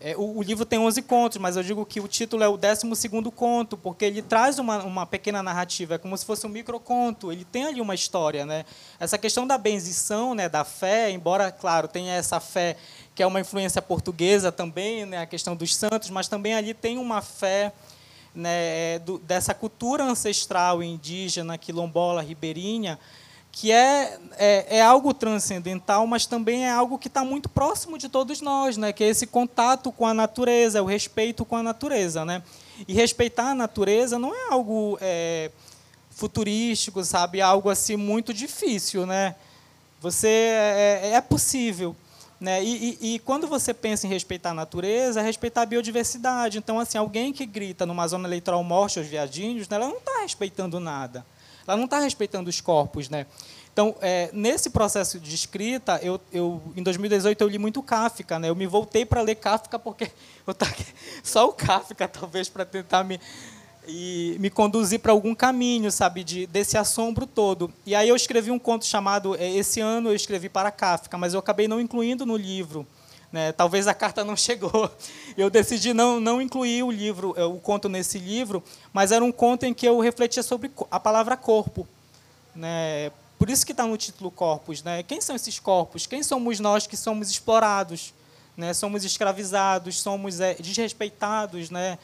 [0.00, 2.56] É, o, o, livro tem 11 contos, mas eu digo que o título é o
[2.56, 7.32] 12 conto, porque ele traz uma, uma pequena narrativa, é como se fosse um microconto,
[7.32, 8.44] ele tem ali uma história.
[8.44, 8.64] Né?
[9.00, 12.76] Essa questão da benzição, né, da fé, embora, claro, tenha essa fé
[13.14, 16.98] que é uma influência portuguesa também, né, a questão dos santos, mas também ali tem
[16.98, 17.72] uma fé
[18.34, 22.98] né, do, dessa cultura ancestral indígena, quilombola, ribeirinha,
[23.54, 28.08] que é, é, é, algo transcendental, mas também é algo que está muito próximo de
[28.08, 28.92] todos nós, né?
[28.92, 32.24] que é esse contato com a natureza, o respeito com a natureza.
[32.24, 32.42] Né?
[32.88, 35.52] E respeitar a natureza não é algo é,
[36.10, 37.38] futurístico, sabe?
[37.38, 39.06] É algo assim muito difícil.
[39.06, 39.36] Né?
[40.00, 41.94] Você, é, é possível.
[42.40, 42.62] Né?
[42.62, 46.58] E, e, e, quando você pensa em respeitar a natureza, é respeitar a biodiversidade.
[46.58, 50.22] Então, assim, alguém que grita numa zona eleitoral morte aos viadinhos, né, ela não está
[50.22, 51.24] respeitando nada
[51.66, 53.26] ela não está respeitando os corpos, né?
[53.72, 58.48] Então, é, nesse processo de escrita, eu, eu, em 2018 eu li muito Kafka, né?
[58.48, 60.04] Eu me voltei para ler Kafka porque
[60.46, 60.54] eu
[61.24, 63.20] só o Kafka talvez para tentar me
[63.86, 67.70] e me conduzir para algum caminho, sabe, de, desse assombro todo.
[67.84, 71.34] E aí eu escrevi um conto chamado é, esse ano eu escrevi para Kafka, mas
[71.34, 72.86] eu acabei não incluindo no livro.
[73.34, 73.50] Né?
[73.50, 74.88] Talvez a carta não chegou.
[75.36, 78.62] Eu decidi não, não incluir o livro, é, o conto nesse livro,
[78.92, 81.84] mas era um conto em que eu refletia sobre a palavra corpo.
[82.54, 83.10] Né?
[83.36, 84.84] Por isso que está no título Corpos.
[84.84, 85.02] Né?
[85.02, 86.06] Quem são esses corpos?
[86.06, 88.14] Quem somos nós que somos explorados?
[88.56, 88.72] Né?
[88.72, 91.98] Somos escravizados, somos é, desrespeitados, né?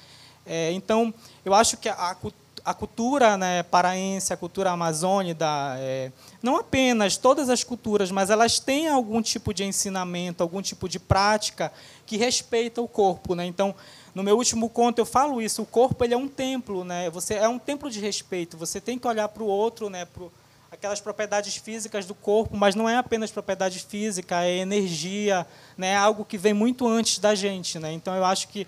[0.45, 1.15] É, então,
[1.45, 2.17] eu acho que a,
[2.65, 5.47] a cultura né, paraense, a cultura amazônica,
[5.79, 10.89] é, não apenas todas as culturas, mas elas têm algum tipo de ensinamento, algum tipo
[10.89, 11.73] de prática
[12.07, 13.35] que respeita o corpo.
[13.35, 13.47] Né?
[13.47, 13.75] Então,
[14.15, 17.09] no meu último conto eu falo isso, o corpo ele é um templo, né?
[17.11, 18.57] Você é um templo de respeito.
[18.57, 20.05] Você tem que olhar para o outro, né?
[20.05, 20.27] Para
[20.71, 25.47] aquelas propriedades físicas do corpo, mas não é apenas propriedade física, é energia,
[25.77, 25.91] né?
[25.91, 27.93] É algo que vem muito antes da gente, né?
[27.93, 28.67] Então eu acho que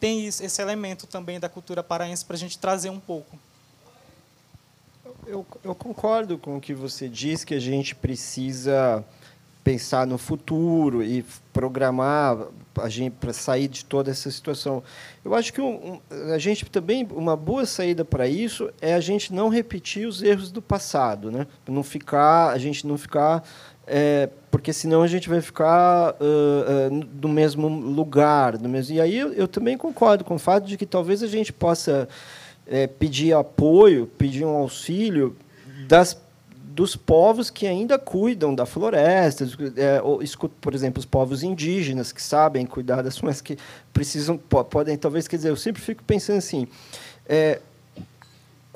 [0.00, 3.38] tem esse elemento também da cultura paraense para a gente trazer um pouco.
[5.26, 9.04] Eu, eu, concordo com o que você diz, que a gente precisa
[9.62, 11.22] pensar no futuro e
[11.52, 12.46] programar
[12.80, 14.82] a gente para sair de toda essa situação.
[15.22, 16.00] Eu acho que um,
[16.32, 20.50] a gente também uma boa saída para isso é a gente não repetir os erros
[20.50, 21.46] do passado, né?
[21.66, 23.44] Não ficar, a gente não ficar
[23.86, 28.96] é, porque senão a gente vai ficar uh, uh, no mesmo lugar, mesmo.
[28.96, 32.08] E aí eu, eu, também concordo com o fato de que talvez a gente possa
[32.66, 35.36] é, pedir apoio, pedir um auxílio
[35.86, 36.16] das
[36.78, 39.44] dos povos que ainda cuidam da floresta,
[39.76, 40.20] é, ou,
[40.60, 43.58] por exemplo, os povos indígenas que sabem cuidar das mas que
[43.92, 46.68] precisam podem talvez quer dizer eu sempre fico pensando assim
[47.28, 47.60] é,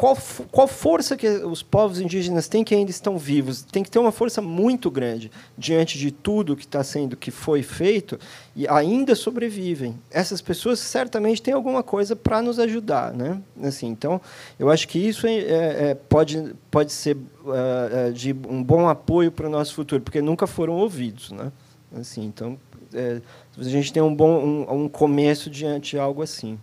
[0.02, 0.18] qual,
[0.50, 3.62] qual força que os povos indígenas têm que ainda estão vivos?
[3.62, 7.62] Tem que ter uma força muito grande diante de tudo que está sendo, que foi
[7.62, 8.18] feito,
[8.56, 9.94] e ainda sobrevivem.
[10.10, 13.40] Essas pessoas certamente têm alguma coisa para nos ajudar, né?
[13.62, 14.20] Assim, então,
[14.58, 19.30] eu acho que isso é, é, é pode pode ser uh, de um bom apoio
[19.30, 21.52] para o nosso futuro, porque nunca foram ouvidos, né?
[21.94, 22.58] Assim, então,
[22.92, 23.20] é,
[23.56, 26.58] a gente tem um bom um, um começo diante de algo assim.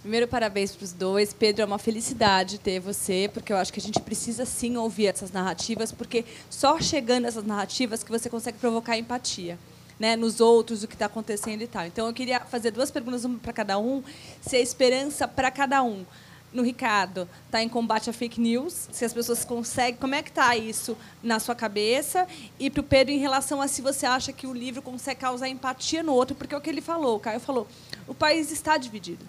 [0.00, 1.34] Primeiro, parabéns para os dois.
[1.34, 5.08] Pedro, é uma felicidade ter você, porque eu acho que a gente precisa sim ouvir
[5.08, 9.58] essas narrativas, porque só chegando essas narrativas que você consegue provocar empatia.
[9.98, 11.84] Né, nos outros, o que está acontecendo e tal.
[11.84, 14.02] Então, eu queria fazer duas perguntas, uma para cada um.
[14.40, 16.06] Se a esperança para cada um,
[16.54, 20.30] no Ricardo, está em combate a fake news, se as pessoas conseguem, como é que
[20.30, 22.26] está isso na sua cabeça?
[22.58, 25.50] E para o Pedro, em relação a se você acha que o livro consegue causar
[25.50, 27.68] empatia no outro, porque é o que ele falou, o Caio falou,
[28.08, 29.26] o país está dividido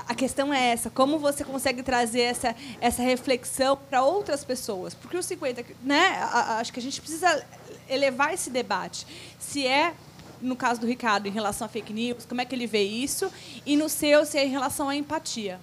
[0.00, 4.94] a questão é essa, como você consegue trazer essa, essa reflexão para outras pessoas?
[4.94, 6.18] Porque os 50, né,
[6.58, 7.44] acho que a gente precisa
[7.88, 9.06] elevar esse debate.
[9.38, 9.94] Se é
[10.40, 13.32] no caso do Ricardo em relação a fake news, como é que ele vê isso?
[13.64, 15.58] E no seu, se é em relação à empatia.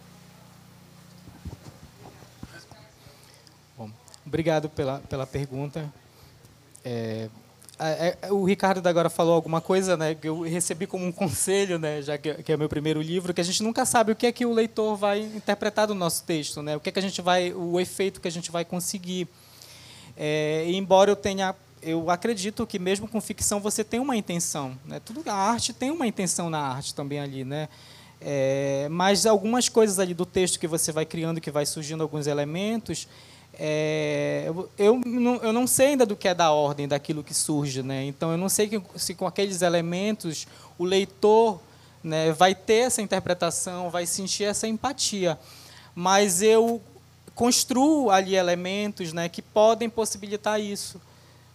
[3.77, 3.91] Bom,
[4.25, 5.91] obrigado pela, pela pergunta.
[6.83, 7.29] É,
[8.29, 12.17] o Ricardo agora falou alguma coisa, né, que eu recebi como um conselho, né, já
[12.17, 14.53] que, é meu primeiro livro, que a gente nunca sabe o que é que o
[14.53, 17.79] leitor vai interpretar do nosso texto, né, o que é que a gente vai, o
[17.79, 19.27] efeito que a gente vai conseguir.
[20.15, 25.01] É, embora eu tenha, eu acredito que mesmo com ficção você tem uma intenção, né,
[25.03, 27.67] tudo a arte tem uma intenção na arte também ali, né.
[28.23, 32.27] É, mas algumas coisas ali do texto que você vai criando, que vai surgindo alguns
[32.27, 33.07] elementos,
[33.63, 37.31] é, eu, eu, não, eu não sei ainda do que é da ordem daquilo que
[37.31, 38.03] surge, né?
[38.05, 40.47] Então eu não sei que, se com aqueles elementos
[40.79, 41.61] o leitor
[42.03, 45.37] né, vai ter essa interpretação, vai sentir essa empatia,
[45.93, 46.81] mas eu
[47.35, 50.99] construo ali elementos, né, que podem possibilitar isso,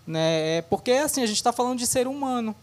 [0.06, 0.62] né?
[0.70, 2.54] Porque assim a gente está falando de ser humano,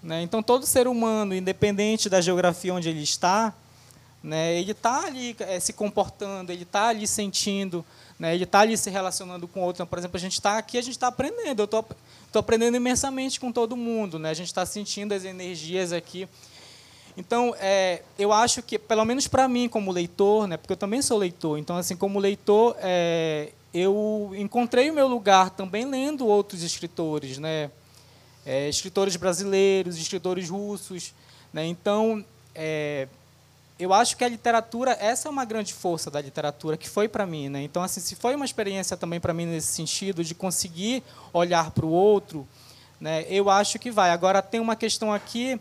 [0.00, 0.22] né?
[0.22, 3.52] Então todo ser humano, independente da geografia onde ele está,
[4.22, 7.84] né, ele está ali é, se comportando, ele está ali sentindo
[8.18, 8.34] né?
[8.34, 9.78] Ele está ali se relacionando com outro.
[9.78, 11.60] Então, por exemplo, a gente está aqui, a gente está aprendendo.
[11.60, 11.84] Eu estou
[12.34, 14.18] aprendendo imensamente com todo mundo.
[14.18, 14.30] Né?
[14.30, 16.28] A gente está sentindo as energias aqui.
[17.16, 21.00] Então, é, eu acho que, pelo menos para mim, como leitor, né, porque eu também
[21.00, 26.62] sou leitor, então, assim, como leitor, é, eu encontrei o meu lugar também lendo outros
[26.62, 27.70] escritores, né,
[28.44, 31.14] é, escritores brasileiros, escritores russos.
[31.54, 32.22] Né, então,
[32.54, 33.08] é,
[33.78, 37.26] eu acho que a literatura, essa é uma grande força da literatura que foi para
[37.26, 37.62] mim, né?
[37.62, 41.02] Então assim, se foi uma experiência também para mim nesse sentido de conseguir
[41.32, 42.48] olhar para o outro,
[42.98, 43.26] né?
[43.28, 44.10] Eu acho que vai.
[44.10, 45.60] Agora tem uma questão aqui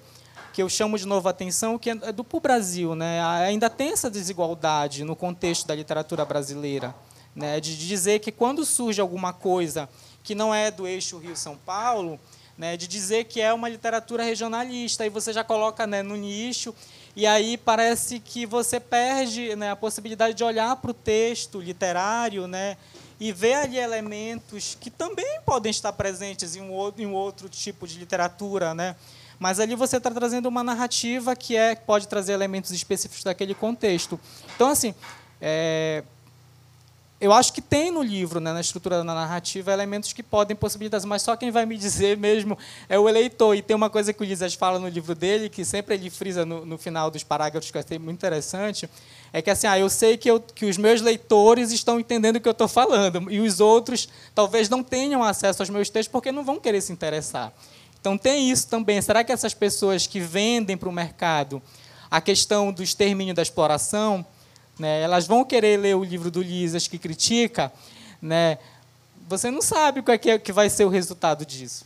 [0.54, 3.22] que eu chamo de nova atenção, que é do pro Brasil, né?
[3.46, 6.96] Ainda tem essa desigualdade no contexto da literatura brasileira,
[7.36, 7.60] né?
[7.60, 9.90] De dizer que quando surge alguma coisa
[10.24, 12.18] que não é do eixo Rio São Paulo,
[12.58, 12.78] né?
[12.78, 16.74] De dizer que é uma literatura regionalista e você já coloca né, no nicho
[17.16, 22.46] e aí parece que você perde né, a possibilidade de olhar para o texto literário
[22.46, 22.76] né,
[23.18, 27.48] e ver ali elementos que também podem estar presentes em um outro, em um outro
[27.48, 28.74] tipo de literatura.
[28.74, 28.98] Né?
[29.40, 34.20] Mas ali você está trazendo uma narrativa que é pode trazer elementos específicos daquele contexto.
[34.54, 34.94] Então, assim,
[35.40, 36.04] é,
[37.20, 41.02] eu acho que tem no livro, né, na estrutura da narrativa, elementos que podem possibilitar,
[41.06, 42.58] mas só quem vai me dizer mesmo
[42.90, 43.56] é o eleitor.
[43.56, 46.46] E tem uma coisa que o Lisas fala no livro dele, que sempre ele frisa
[46.46, 48.90] no, no final dos parágrafos, que eu achei muito interessante,
[49.32, 52.42] é que assim, ah, eu sei que, eu, que os meus leitores estão entendendo o
[52.42, 56.32] que eu estou falando, e os outros talvez não tenham acesso aos meus textos porque
[56.32, 57.54] não vão querer se interessar.
[58.00, 59.02] Então tem isso também.
[59.02, 61.62] Será que essas pessoas que vendem para o mercado
[62.12, 64.26] a questão do extermínio da exploração
[64.80, 65.02] né?
[65.02, 67.72] Elas vão querer ler o livro do Lisas que critica,
[68.22, 68.58] né?
[69.28, 71.86] Você não sabe qual é que, é, vai ser o resultado disso.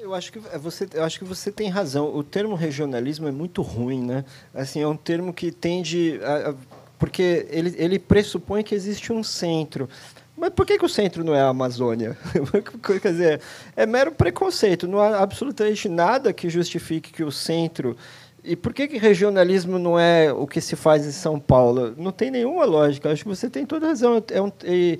[0.00, 2.14] Eu acho que você, eu acho que você tem razão.
[2.14, 4.24] O termo regionalismo é muito ruim, né?
[4.52, 6.54] Assim, é um termo que tende a, a,
[6.98, 9.88] porque ele, ele pressupõe que existe um centro.
[10.36, 12.18] Mas por que, que o centro não é a Amazônia?
[13.00, 13.40] Quer dizer,
[13.76, 14.88] é mero preconceito.
[14.88, 17.96] Não há absolutamente nada que justifique que o centro
[18.44, 21.94] e por que, que regionalismo não é o que se faz em São Paulo?
[21.96, 23.10] Não tem nenhuma lógica.
[23.10, 24.22] Acho que você tem toda razão.
[24.30, 24.98] É um, é,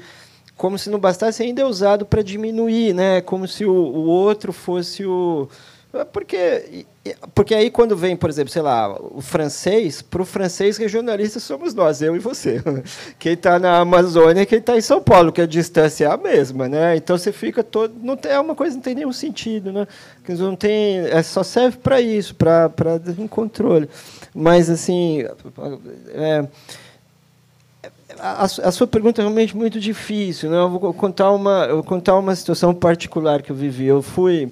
[0.56, 3.20] como se não bastasse ainda é usado para diminuir, né?
[3.20, 5.48] Como se o, o outro fosse o
[6.12, 6.86] porque,
[7.34, 11.74] porque aí quando vem, por exemplo, sei lá, o francês, para o francês regionalista somos
[11.74, 12.62] nós, eu e você.
[13.18, 16.16] Quem está na Amazônia e quem está em São Paulo, que a distância é a
[16.16, 16.96] mesma, né?
[16.96, 19.86] Então você fica todo, não tem é uma coisa não tem nenhum sentido, né?
[20.28, 22.70] Não tem, é só serve para isso, para
[23.18, 23.88] um controle.
[24.34, 25.24] Mas assim,
[26.12, 26.46] é,
[28.18, 30.58] a, a, sua pergunta é realmente muito difícil, né?
[30.58, 33.86] Eu vou contar uma, eu vou contar uma situação particular que eu vivi.
[33.86, 34.50] Eu fui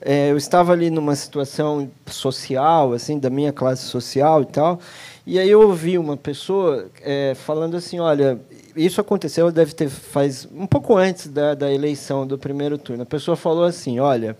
[0.00, 4.80] é, eu estava ali numa situação social, assim, da minha classe social e tal,
[5.26, 8.40] e aí eu ouvi uma pessoa é, falando assim, olha,
[8.74, 13.02] isso aconteceu, deve ter faz um pouco antes da, da eleição do primeiro turno.
[13.02, 14.36] A pessoa falou assim, olha,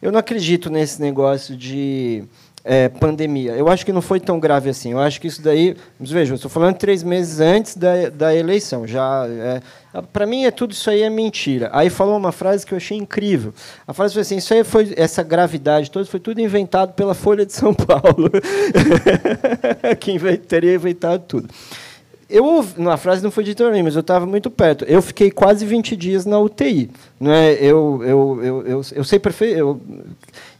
[0.00, 2.24] eu não acredito nesse negócio de
[2.64, 3.52] é, pandemia.
[3.52, 4.92] Eu acho que não foi tão grave assim.
[4.92, 5.76] Eu acho que isso daí.
[5.98, 8.86] Mas veja, estou falando três meses antes da, da eleição.
[8.86, 9.60] Já é,
[10.12, 11.70] Para mim, é tudo isso aí é mentira.
[11.72, 13.54] Aí falou uma frase que eu achei incrível.
[13.86, 17.46] A frase foi assim: isso aí foi essa gravidade toda foi tudo inventado pela Folha
[17.46, 18.30] de São Paulo,
[19.98, 21.48] que teria inventado tudo.
[22.30, 24.84] Eu, a frase não foi dita para mim, mas eu estava muito perto.
[24.84, 26.88] Eu fiquei quase 20 dias na UTI.
[27.18, 27.54] Né?
[27.54, 29.58] Eu, eu, eu, eu, eu sei perfeito.
[29.58, 29.80] Eu,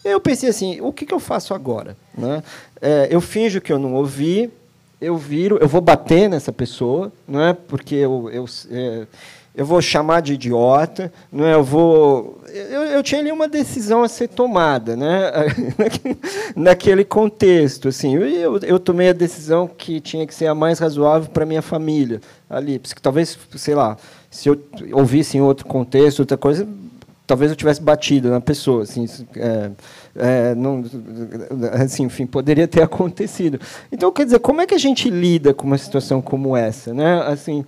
[0.05, 1.97] eu pensei assim: o que, que eu faço agora?
[2.17, 2.43] Né?
[2.81, 4.51] É, eu finjo que eu não ouvi,
[5.01, 7.53] eu viro, eu vou bater nessa pessoa, não é?
[7.53, 9.07] Porque eu, eu, é,
[9.55, 11.55] eu vou chamar de idiota, não é?
[11.55, 15.33] Eu vou, eu, eu tinha ali uma decisão a ser tomada, né?
[16.55, 21.31] Naquele contexto, assim, eu, eu tomei a decisão que tinha que ser a mais razoável
[21.31, 23.97] para minha família ali, porque talvez, sei lá,
[24.31, 26.67] se eu ouvisse em outro contexto, outra coisa,
[27.31, 29.07] talvez eu tivesse batido na pessoa, assim,
[29.37, 29.71] é,
[30.17, 30.83] é, não,
[31.81, 33.61] assim, enfim, poderia ter acontecido.
[33.93, 37.23] Então, quer dizer, como é que a gente lida com uma situação como essa, né?
[37.23, 37.65] Assim,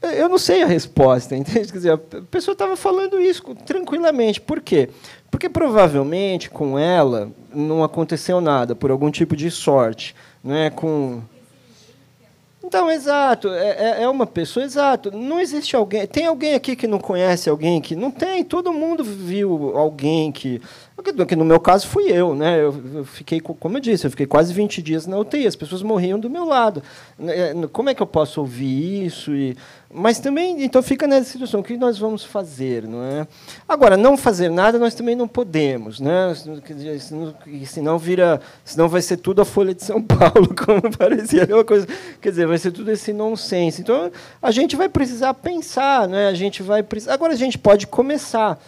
[0.00, 1.72] eu não sei a resposta, entende?
[1.72, 1.98] Quer dizer, a
[2.30, 4.40] pessoa estava falando isso tranquilamente.
[4.40, 4.88] Por quê?
[5.28, 10.14] Porque provavelmente com ela não aconteceu nada, por algum tipo de sorte.
[10.42, 10.70] Né?
[10.70, 11.20] Com...
[12.74, 15.12] Então, exato, é, é, é uma pessoa, exato.
[15.12, 16.04] Não existe alguém.
[16.08, 17.94] Tem alguém aqui que não conhece alguém que.
[17.94, 20.60] Não tem, todo mundo viu alguém que.
[20.96, 22.60] Porque no meu caso fui eu, né?
[22.60, 26.18] Eu fiquei, como eu disse, eu fiquei quase 20 dias na UTI, as pessoas morriam
[26.18, 26.82] do meu lado.
[27.16, 29.32] Né, como é que eu posso ouvir isso?
[29.32, 29.56] E,
[29.96, 33.28] mas também, então fica nessa situação, o que nós vamos fazer, não é?
[33.68, 36.34] Agora, não fazer nada nós também não podemos, né?
[37.64, 41.86] Senão vira, senão vai ser tudo a Folha de São Paulo, como parecia uma coisa,
[42.20, 43.82] quer dizer, vai ser tudo esse nonsense.
[43.82, 44.10] Então,
[44.42, 46.26] a gente vai precisar pensar, né?
[46.26, 48.58] A gente vai precisar, agora a gente pode começar.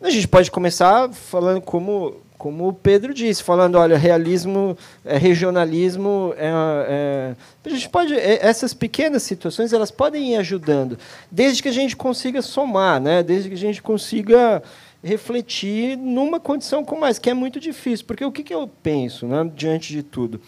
[0.00, 6.34] A gente pode começar falando como como o Pedro disse, falando, olha, realismo, é, regionalismo,
[6.36, 6.50] é,
[6.88, 10.98] é, a gente pode, é, essas pequenas situações, elas podem ir ajudando,
[11.30, 13.22] desde que a gente consiga somar, né?
[13.22, 14.60] Desde que a gente consiga
[15.04, 19.24] refletir numa condição como essa, que é muito difícil, porque o que, que eu penso,
[19.24, 20.40] né, diante de tudo,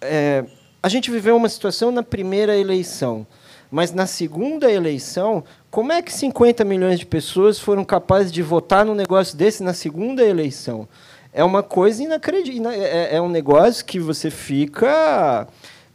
[0.00, 0.46] é,
[0.82, 3.26] a gente viveu uma situação na primeira eleição,
[3.70, 8.86] mas na segunda eleição, como é que 50 milhões de pessoas foram capazes de votar
[8.86, 10.88] num negócio desse na segunda eleição?
[11.32, 12.70] É uma coisa inacreditável.
[12.70, 15.46] É, é, é um negócio que você fica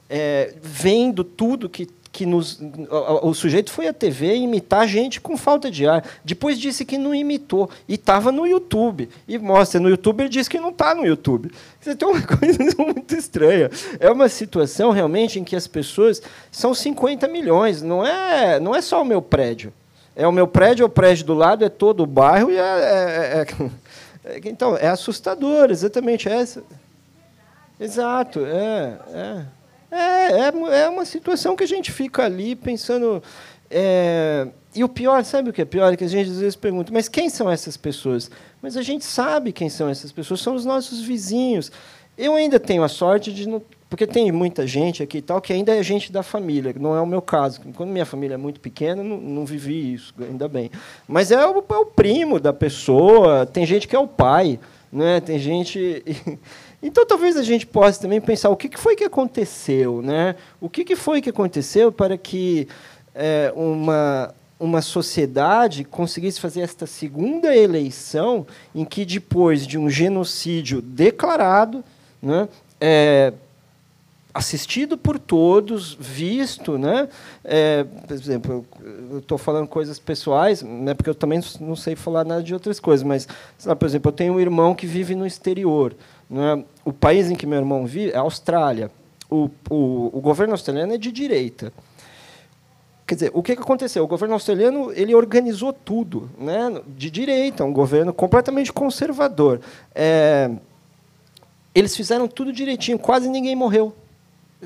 [0.10, 2.60] é, vendo tudo que, que nos.
[3.22, 6.06] O, sujeito foi à TV imitar gente com falta de ar.
[6.24, 7.70] Depois disse que não imitou.
[7.88, 9.10] E estava no YouTube.
[9.28, 11.52] E mostra, no YouTube ele disse que não está no YouTube.
[11.80, 13.70] Você tem uma coisa muito estranha.
[14.00, 16.22] É uma situação realmente em que as pessoas
[16.52, 17.82] são 50 milhões.
[17.82, 19.74] Não é, não é só o meu prédio.
[20.16, 22.62] É o meu prédio, é o prédio do lado, é todo o bairro e é,
[22.62, 23.70] é, é é,
[24.44, 26.64] então, é assustador, exatamente essa.
[27.80, 29.46] Exato, é, é.
[29.92, 33.22] É, é, é uma situação que a gente fica ali pensando.
[33.70, 35.94] É, e o pior, sabe o que é pior?
[35.94, 38.30] É que a gente às vezes pergunta, mas quem são essas pessoas?
[38.62, 41.72] Mas a gente sabe quem são essas pessoas, são os nossos vizinhos.
[42.18, 43.62] Eu ainda tenho a sorte de não.
[43.90, 47.02] Porque tem muita gente aqui e tal que ainda é gente da família, não é
[47.02, 47.62] o meu caso.
[47.76, 50.72] Quando minha família é muito pequena, não, não vivi isso, ainda bem.
[51.08, 54.60] Mas é o, é o primo da pessoa, tem gente que é o pai,
[54.92, 55.20] né?
[55.20, 56.04] tem gente.
[56.84, 60.36] Então, talvez a gente possa também pensar o que foi que aconteceu, né?
[60.62, 62.68] O que foi que aconteceu para que
[63.16, 70.82] é, uma uma sociedade conseguisse fazer esta segunda eleição em que depois de um genocídio
[70.82, 71.84] declarado,
[72.22, 72.48] né,
[72.80, 73.34] é,
[74.36, 77.08] assistido por todos, visto, né?
[77.42, 78.66] É, por exemplo,
[79.10, 80.94] eu estou falando coisas pessoais, né?
[80.94, 83.26] Porque eu também não sei falar nada de outras coisas, mas,
[83.80, 85.96] por exemplo, eu tenho um irmão que vive no exterior.
[86.30, 86.66] Né?
[86.84, 88.92] O país em que meu irmão vive é a Austrália.
[89.32, 91.72] O, o, o governo australiano é de direita.
[93.08, 94.04] Quer dizer, o que aconteceu?
[94.04, 99.62] O governo australiano ele organizou tudo, né, de direita, um governo completamente conservador.
[99.94, 100.52] É,
[101.74, 103.94] eles fizeram tudo direitinho, quase ninguém morreu.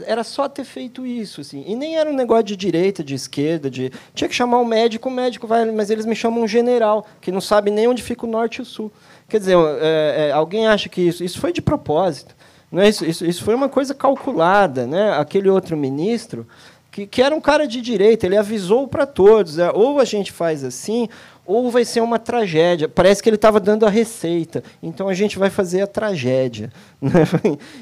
[0.03, 1.63] Era só ter feito isso, assim.
[1.67, 5.09] E nem era um negócio de direita, de esquerda, de tinha que chamar o médico,
[5.09, 8.25] o médico vai, mas eles me chamam um general que não sabe nem onde fica
[8.25, 8.91] o norte e o sul.
[9.27, 12.35] Quer dizer, é, é, alguém acha que isso, isso foi de propósito?
[12.71, 15.13] Não é isso, isso, isso foi uma coisa calculada, né?
[15.17, 16.45] Aquele outro ministro
[16.91, 19.71] que, que era um cara de direita, ele avisou para todos, né?
[19.73, 21.07] ou a gente faz assim,
[21.49, 22.87] ou vai ser uma tragédia.
[22.87, 24.63] Parece que ele estava dando a receita.
[24.83, 26.71] Então a gente vai fazer a tragédia.
[27.01, 27.23] Né?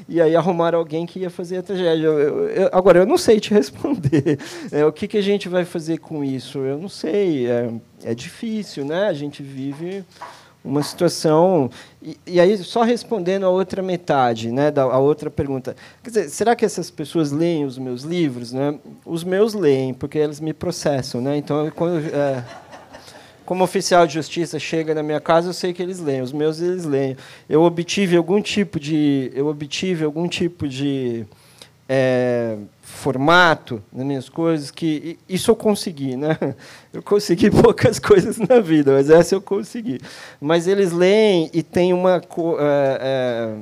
[0.08, 2.06] E aí arrumaram alguém que ia fazer a tragédia.
[2.06, 4.38] Eu, eu, agora, eu não sei te responder.
[4.70, 6.60] É, o que, que a gente vai fazer com isso?
[6.60, 7.48] Eu não sei.
[7.48, 7.68] É,
[8.04, 9.08] é difícil, né?
[9.08, 10.04] A gente vive
[10.64, 11.68] uma situação.
[12.00, 15.74] E, e, aí, só respondendo a outra metade, né, da, a outra pergunta.
[16.02, 18.52] Quer dizer, será que essas pessoas leem os meus livros?
[18.52, 18.78] Né?
[19.04, 21.20] Os meus leem, porque eles me processam.
[21.20, 21.36] Né?
[21.36, 22.06] Então, quando.
[22.14, 22.44] É,
[23.48, 26.20] como oficial de justiça chega na minha casa, eu sei que eles leem.
[26.20, 27.16] Os meus eles leem.
[27.48, 31.24] Eu obtive algum tipo de, eu obtive algum tipo de
[31.88, 36.36] é, formato nas minhas coisas, que isso eu consegui, né?
[36.92, 39.98] Eu consegui poucas coisas na vida, mas essa eu consegui.
[40.38, 43.54] Mas eles leem e tem uma é, é,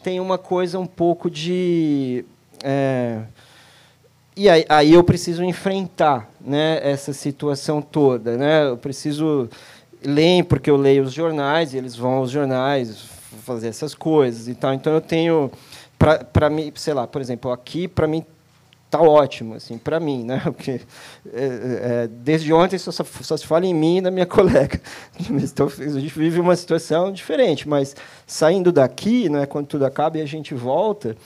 [0.00, 2.24] tem uma coisa um pouco de
[2.62, 3.22] é,
[4.34, 8.68] e aí, aí, eu preciso enfrentar, né, essa situação toda, né?
[8.68, 9.48] Eu preciso
[10.04, 13.04] ler porque eu leio os jornais e eles vão aos jornais
[13.44, 14.74] fazer essas coisas e tal.
[14.74, 15.50] Então eu tenho
[16.32, 18.24] para mim, sei lá, por exemplo, aqui para mim
[18.90, 20.42] tá ótimo, assim, para mim, né?
[20.44, 20.80] Porque
[21.32, 21.44] é,
[22.04, 24.78] é, desde ontem só, só, se fala em mim e na minha colega.
[25.30, 29.46] Então a gente vive uma situação diferente, mas saindo daqui, né?
[29.46, 31.16] Quando tudo acaba e a gente volta,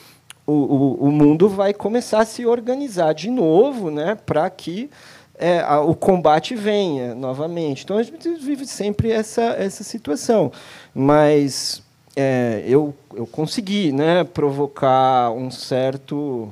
[0.46, 4.14] o, o, o mundo vai começar a se organizar de novo, né?
[4.14, 4.88] Para que
[5.38, 7.84] é, a, o combate venha novamente.
[7.84, 10.52] Então a gente vive sempre essa essa situação,
[10.94, 11.82] mas
[12.16, 16.50] é, eu, eu consegui né, provocar um certo.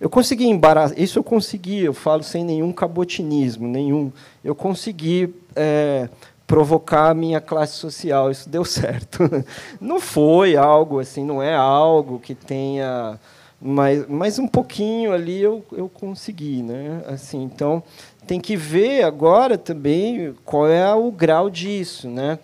[0.00, 0.98] Eu consegui embaraçar.
[0.98, 4.10] Isso eu consegui, eu falo sem nenhum cabotinismo, nenhum.
[4.42, 6.08] Eu consegui é,
[6.46, 9.18] provocar a minha classe social, isso deu certo.
[9.80, 13.18] Não foi algo assim, não é algo que tenha.
[13.60, 16.62] Mas, mas um pouquinho ali eu, eu consegui.
[16.62, 17.02] Né?
[17.06, 17.82] Assim, então,
[18.26, 22.08] tem que ver agora também qual é o grau disso.
[22.08, 22.38] Né?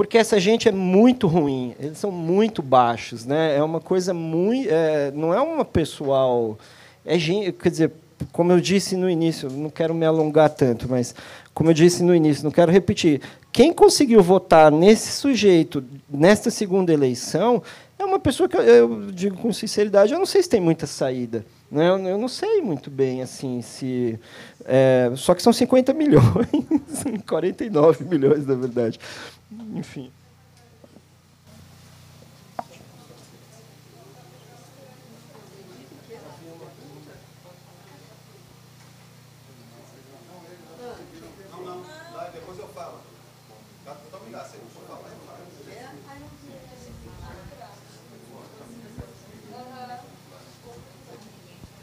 [0.00, 3.54] porque essa gente é muito ruim, eles são muito baixos, né?
[3.54, 6.58] É uma coisa muito, é, não é uma pessoal,
[7.04, 7.92] é gente, quer dizer,
[8.32, 11.14] como eu disse no início, não quero me alongar tanto, mas
[11.60, 13.20] como eu disse no início, não quero repetir.
[13.52, 17.62] Quem conseguiu votar nesse sujeito nesta segunda eleição
[17.98, 21.44] é uma pessoa que eu digo com sinceridade, eu não sei se tem muita saída.
[21.70, 21.86] Né?
[21.86, 24.18] Eu não sei muito bem assim se.
[24.64, 26.24] É, só que são 50 milhões,
[27.28, 28.98] 49 milhões, na verdade.
[29.74, 30.10] Enfim.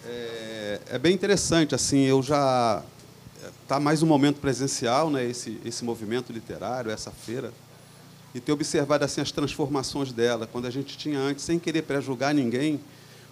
[0.06, 2.82] É, é bem interessante, assim, eu já
[3.62, 7.52] está mais um momento presencial, né, esse, esse movimento literário, essa feira,
[8.34, 12.34] e ter observado assim as transformações dela, quando a gente tinha antes, sem querer pré-julgar
[12.34, 12.80] ninguém,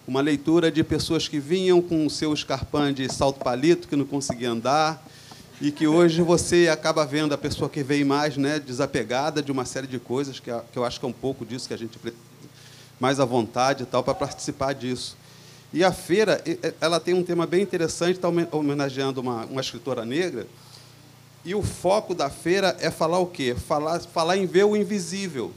[0.06, 4.04] uma leitura de pessoas que vinham com o seu escarpão de salto palito, que não
[4.04, 5.02] conseguia andar,
[5.60, 9.64] e que hoje você acaba vendo a pessoa que vem mais né, desapegada de uma
[9.64, 11.98] série de coisas, que, que eu acho que é um pouco disso que a gente
[11.98, 12.22] precisa,
[13.00, 15.16] mais à vontade e tal, para participar disso.
[15.72, 16.42] E a feira,
[16.80, 20.46] ela tem um tema bem interessante, está homenageando uma, uma escritora negra,
[21.44, 23.54] e o foco da feira é falar o quê?
[23.54, 25.52] Falar, falar em ver o invisível.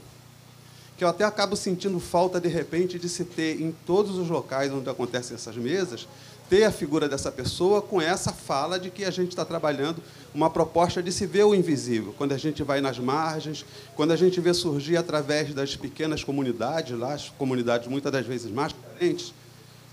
[0.96, 4.72] Que eu até acabo sentindo falta, de repente, de se ter em todos os locais
[4.72, 6.06] onde acontecem essas mesas,
[6.50, 10.02] ter a figura dessa pessoa com essa fala de que a gente está trabalhando
[10.34, 12.12] uma proposta de se ver o invisível.
[12.18, 16.98] Quando a gente vai nas margens, quando a gente vê surgir através das pequenas comunidades,
[16.98, 19.32] lá, as comunidades muitas das vezes mais carentes,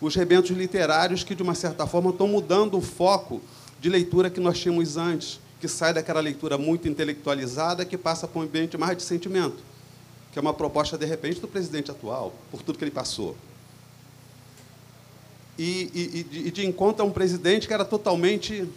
[0.01, 3.39] os rebentos literários que, de uma certa forma, estão mudando o foco
[3.79, 8.39] de leitura que nós tínhamos antes, que sai daquela leitura muito intelectualizada que passa para
[8.39, 9.57] um ambiente mais de sentimento,
[10.33, 13.35] que é uma proposta, de repente, do presidente atual, por tudo que ele passou
[15.57, 18.67] e, e, e de encontro a um presidente que era totalmente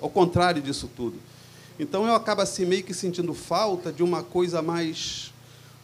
[0.00, 1.16] ao contrário disso tudo.
[1.78, 5.32] Então eu acabo assim meio que sentindo falta de uma coisa mais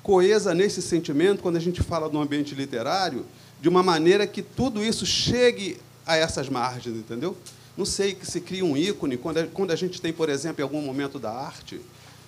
[0.02, 3.24] coesa nesse sentimento quando a gente fala do ambiente literário,
[3.60, 7.36] de uma maneira que tudo isso chegue a essas margens, entendeu?
[7.76, 10.60] Não sei que se cria um ícone quando a, quando a gente tem, por exemplo,
[10.60, 11.80] em algum momento da arte,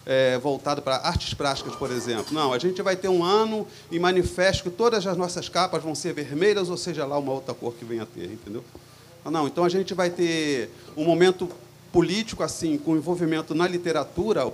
[0.06, 2.32] é, voltado para artes práticas, por exemplo.
[2.32, 5.94] Não, a gente vai ter um ano e manifesto que todas as nossas capas vão
[5.94, 8.64] ser vermelhas, ou seja lá uma outra cor que venha a ter, entendeu?
[9.24, 11.48] Não, então a gente vai ter um momento
[11.92, 14.50] político assim, com envolvimento na literatura,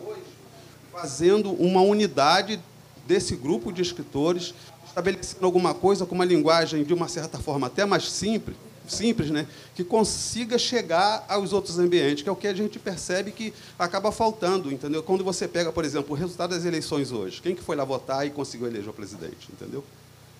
[0.90, 2.59] fazendo uma unidade
[3.07, 4.55] desse grupo de escritores,
[4.86, 8.57] estabelecendo alguma coisa com uma linguagem de uma certa forma até mais simples,
[8.93, 13.32] simples, né, que consiga chegar aos outros ambientes, que é o que a gente percebe
[13.32, 15.03] que acaba faltando, entendeu?
[15.03, 18.26] Quando você pega, por exemplo, o resultado das eleições hoje, quem que foi lá votar
[18.26, 19.84] e conseguiu eleger o presidente, entendeu?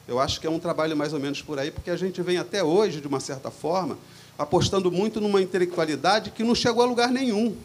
[0.07, 2.37] Eu acho que é um trabalho mais ou menos por aí, porque a gente vem
[2.37, 3.97] até hoje, de uma certa forma,
[4.39, 7.57] apostando muito numa intelectualidade que não chegou a lugar nenhum,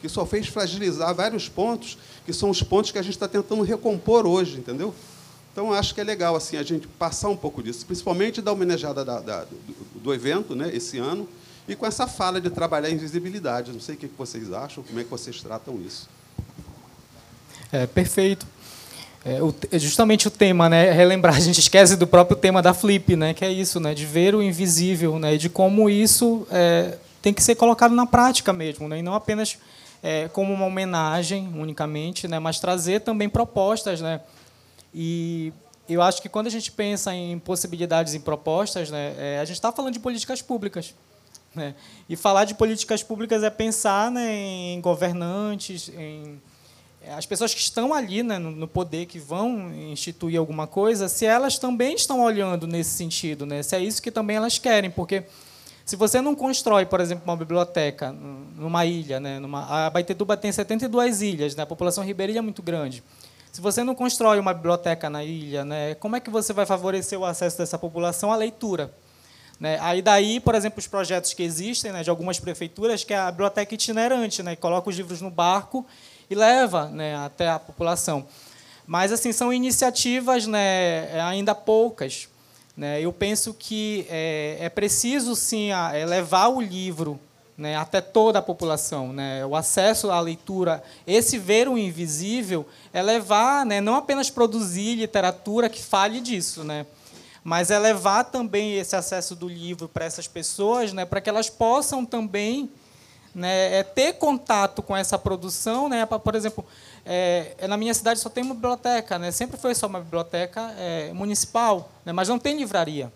[0.00, 3.62] que só fez fragilizar vários pontos, que são os pontos que a gente está tentando
[3.62, 4.94] recompor hoje, entendeu?
[5.56, 9.02] Então, acho que é legal assim a gente passar um pouco disso, principalmente da homenageada
[9.02, 11.26] da, da, do, do, evento, né, esse ano,
[11.66, 13.72] e com essa fala de trabalhar em visibilidade.
[13.72, 16.10] Não sei o que vocês acham, como é que vocês tratam isso.
[17.72, 18.46] É, perfeito.
[19.24, 19.38] É,
[19.72, 20.92] é justamente o tema, né?
[20.92, 23.32] Relembrar, a gente esquece do próprio tema da Flip, né?
[23.32, 23.94] Que é isso, né?
[23.94, 25.38] De ver o invisível, né?
[25.38, 28.98] De como isso é, tem que ser colocado na prática mesmo, né?
[28.98, 29.56] E não apenas
[30.02, 32.38] é, como uma homenagem unicamente, né?
[32.38, 34.20] Mas trazer também propostas, né?
[34.98, 35.52] E
[35.86, 39.56] eu acho que quando a gente pensa em possibilidades e propostas, né, é, a gente
[39.56, 40.94] está falando de políticas públicas.
[41.54, 41.74] Né?
[42.08, 46.40] E falar de políticas públicas é pensar né, em governantes, em
[47.02, 51.26] é, as pessoas que estão ali né, no poder, que vão instituir alguma coisa, se
[51.26, 53.62] elas também estão olhando nesse sentido, né?
[53.62, 54.90] se é isso que também elas querem.
[54.90, 55.24] Porque
[55.84, 60.50] se você não constrói, por exemplo, uma biblioteca numa ilha, né, numa, a Baitetuba tem
[60.50, 63.04] 72 ilhas, né, a população ribeirinha é muito grande.
[63.56, 67.18] Se você não constrói uma biblioteca na ilha, né, como é que você vai favorecer
[67.18, 68.92] o acesso dessa população à leitura?
[69.58, 69.78] Né?
[69.80, 73.30] Aí daí, por exemplo, os projetos que existem né, de algumas prefeituras, que é a
[73.30, 75.86] biblioteca itinerante, né, que coloca os livros no barco
[76.28, 78.26] e leva né, até a população.
[78.86, 82.28] Mas assim são iniciativas né, ainda poucas.
[82.76, 83.00] Né?
[83.00, 87.18] Eu penso que é, é preciso sim é levar o livro
[87.56, 89.12] né, até toda a população.
[89.12, 94.96] Né, o acesso à leitura, esse ver o invisível, é levar, né, não apenas produzir
[94.96, 96.86] literatura que fale disso, né,
[97.42, 101.48] mas é levar também esse acesso do livro para essas pessoas, né, para que elas
[101.48, 102.70] possam também
[103.36, 105.88] né, é ter contato com essa produção.
[105.88, 106.64] Né, pra, por exemplo,
[107.04, 111.12] é, na minha cidade só tem uma biblioteca, né, sempre foi só uma biblioteca é,
[111.12, 113.12] municipal, né, mas não tem livraria.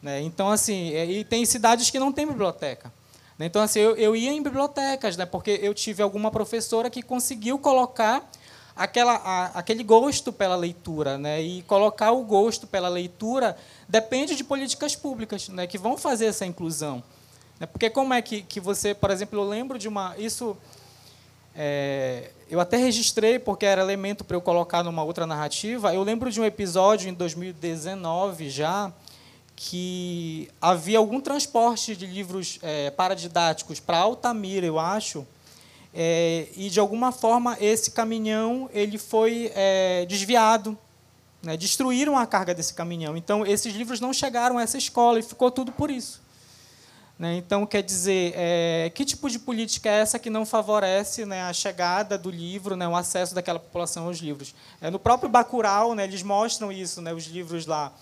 [0.00, 2.92] Né, então, assim, é, e tem cidades que não tem biblioteca.
[3.38, 3.46] Né?
[3.46, 5.26] Então, assim, eu, eu ia em bibliotecas, né?
[5.26, 8.28] porque eu tive alguma professora que conseguiu colocar
[8.76, 11.18] aquela, a, aquele gosto pela leitura.
[11.18, 11.42] Né?
[11.42, 13.56] E colocar o gosto pela leitura
[13.88, 15.66] depende de políticas públicas né?
[15.66, 17.02] que vão fazer essa inclusão.
[17.58, 17.66] Né?
[17.66, 20.14] Porque como é que, que você, por exemplo, eu lembro de uma.
[20.18, 20.56] Isso.
[21.56, 25.94] É, eu até registrei porque era elemento para eu colocar numa outra narrativa.
[25.94, 28.92] Eu lembro de um episódio em 2019 já,
[29.56, 35.26] que havia algum transporte de livros é, paradidáticos para Altamira, eu acho,
[35.94, 40.76] é, e de alguma forma esse caminhão ele foi é, desviado,
[41.40, 43.16] né, destruíram a carga desse caminhão.
[43.16, 46.22] Então esses livros não chegaram a essa escola e ficou tudo por isso.
[47.16, 51.42] Né, então quer dizer, é, que tipo de política é essa que não favorece né,
[51.42, 54.52] a chegada do livro, né, o acesso daquela população aos livros?
[54.80, 57.92] É, no próprio Bacurau, né, eles mostram isso, né, os livros lá.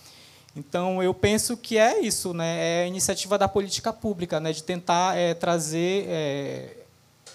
[0.55, 2.81] Então, eu penso que é isso, né?
[2.81, 4.53] é a iniciativa da política pública, né?
[4.53, 6.77] de tentar é, trazer é,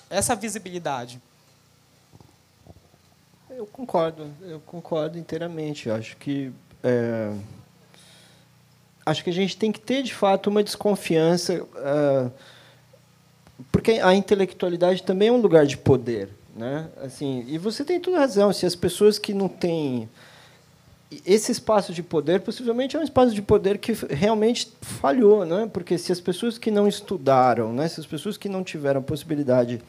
[0.10, 1.20] essa visibilidade.
[3.50, 5.90] Eu concordo, eu concordo inteiramente.
[5.90, 6.54] Eu acho que
[6.84, 7.34] é,
[9.10, 12.32] acho que a gente tem que ter, de fato, uma desconfiança, uh,
[13.72, 16.30] porque a intelectualidade também é um lugar de poder.
[16.56, 16.88] Né?
[17.04, 18.52] Assim, e você tem toda razão.
[18.52, 20.10] Se as pessoas que não têm
[21.26, 25.70] esse espaço de poder possivelmente é um espaço de poder que realmente falhou, né?
[25.72, 29.82] Porque se as pessoas que não estudaram, né, se as pessoas que não tiveram possibilidade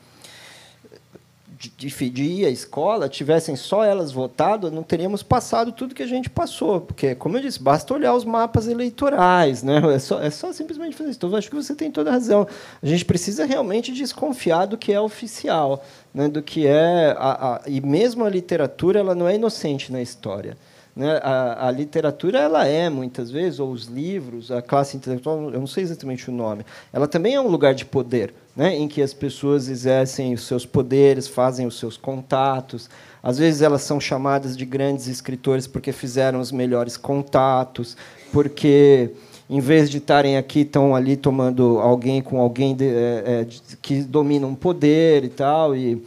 [1.59, 6.05] de, de, de, ir à escola tivessem só elas votado, não teríamos passado tudo que
[6.05, 6.83] a gente passou.
[6.83, 9.64] Porque, como eu disse, basta olhar os mapas eleitorais.
[9.64, 9.81] Né?
[9.93, 11.19] É, só, é só simplesmente fazer isso.
[11.19, 12.47] Então, acho que você tem toda a razão.
[12.81, 16.29] A gente precisa realmente desconfiar do que é oficial, né?
[16.29, 17.16] do que é.
[17.19, 20.57] A, a, e mesmo a literatura ela não é inocente na história.
[20.99, 21.21] Né?
[21.23, 25.67] A, a, literatura ela é muitas vezes, ou os livros, a classe intelectual, eu não
[25.69, 28.75] sei exatamente o nome, ela também é um lugar de poder, né?
[28.75, 32.91] em que as pessoas exercem os seus poderes, fazem os seus contatos.
[33.23, 37.97] Às vezes elas são chamadas de grandes escritores porque fizeram os melhores contatos,
[38.33, 39.13] porque
[39.49, 43.47] em vez de estarem aqui, estão ali tomando alguém com alguém de, é, é,
[43.81, 45.77] que domina um poder e tal.
[45.77, 46.03] E,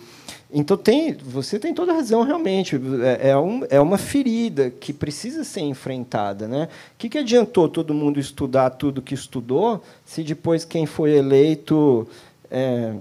[0.54, 2.80] então tem, você tem toda a razão realmente.
[3.04, 6.68] É, é, um, é uma ferida que precisa ser enfrentada, né?
[6.93, 12.08] O que, que adiantou todo mundo estudar tudo que estudou, se depois quem foi eleito
[12.49, 12.95] é,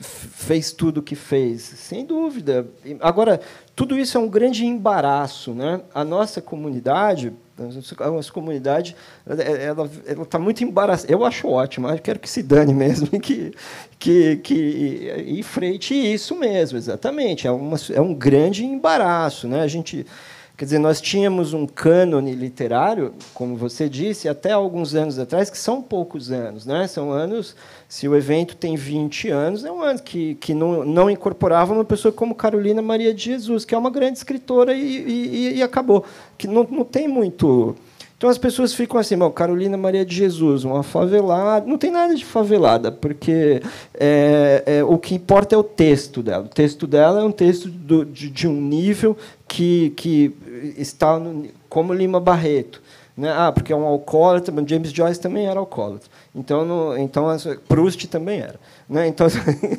[0.00, 1.62] fez tudo o que fez?
[1.62, 2.66] Sem dúvida.
[3.00, 3.40] Agora,
[3.76, 5.80] tudo isso é um grande embaraço, né?
[5.94, 8.96] A nossa comunidade, a nossa comunidade
[9.26, 9.88] ela
[10.22, 11.12] está muito embaraçada.
[11.12, 13.52] Eu acho ótimo, eu quero que se dane mesmo que,
[13.98, 17.46] que, que enfrente isso mesmo, exatamente.
[17.46, 19.46] É, uma, é um grande embaraço.
[19.46, 19.60] Né?
[19.60, 20.04] A gente,
[20.56, 25.58] quer dizer, nós tínhamos um cânone literário, como você disse, até alguns anos atrás, que
[25.58, 26.64] são poucos anos.
[26.64, 26.86] Né?
[26.86, 27.56] São anos,
[27.88, 31.84] se o evento tem 20 anos, é um ano que, que não, não incorporava uma
[31.84, 36.04] pessoa como Carolina Maria de Jesus, que é uma grande escritora e, e, e acabou.
[36.38, 37.76] Que não, não tem muito
[38.24, 41.66] então as pessoas ficam assim, Carolina Maria de Jesus, uma favelada.
[41.66, 43.60] Não tem nada de favelada, porque
[43.92, 46.44] é, é, o que importa é o texto dela.
[46.44, 49.14] O texto dela é um texto do, de, de, um nível
[49.46, 50.32] que, que
[50.76, 52.82] está no, como Lima Barreto.
[53.16, 53.32] Né?
[53.32, 56.10] Ah, porque é um alcoólatra, James Joyce também era alcoólatra.
[56.34, 57.26] Então, no, então
[57.68, 58.58] Proust também era.
[58.88, 59.06] Né?
[59.06, 59.28] Então,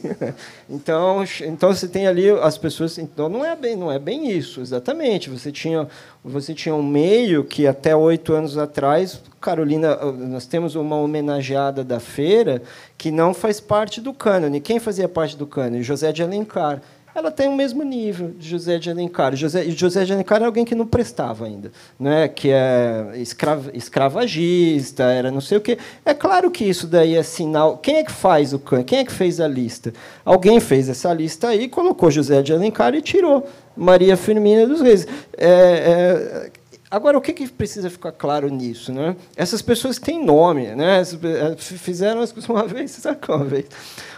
[0.70, 2.98] então, então você tem ali as pessoas.
[2.98, 5.30] Então não é bem, não é bem isso, exatamente.
[5.30, 5.86] Você tinha,
[6.24, 12.00] você tinha um meio que até oito anos atrás, Carolina, nós temos uma homenageada da
[12.00, 12.62] feira
[12.98, 14.62] que não faz parte do cânone.
[14.62, 15.84] Quem fazia parte do cânone?
[15.84, 16.82] José de Alencar
[17.16, 19.34] ela tem o mesmo nível de José de Alencar.
[19.38, 22.28] José, José de Alencar é alguém que não prestava ainda, né?
[22.28, 25.78] que é escrava, escravagista, era não sei o quê.
[26.04, 27.78] É claro que isso daí é sinal.
[27.78, 29.94] Quem é que faz o Quem é que fez a lista?
[30.26, 33.48] Alguém fez essa lista aí, colocou José de Alencar e tirou
[33.78, 35.08] Maria Firmina dos Reis.
[35.38, 36.52] É, é,
[36.92, 38.94] Agora, o que, que, precisa ficar claro nisso?
[38.94, 39.16] Né?
[39.36, 41.02] Essas pessoas têm nome, né?
[41.02, 43.66] É, fizeram as coisas uma vez, sabe uma vez?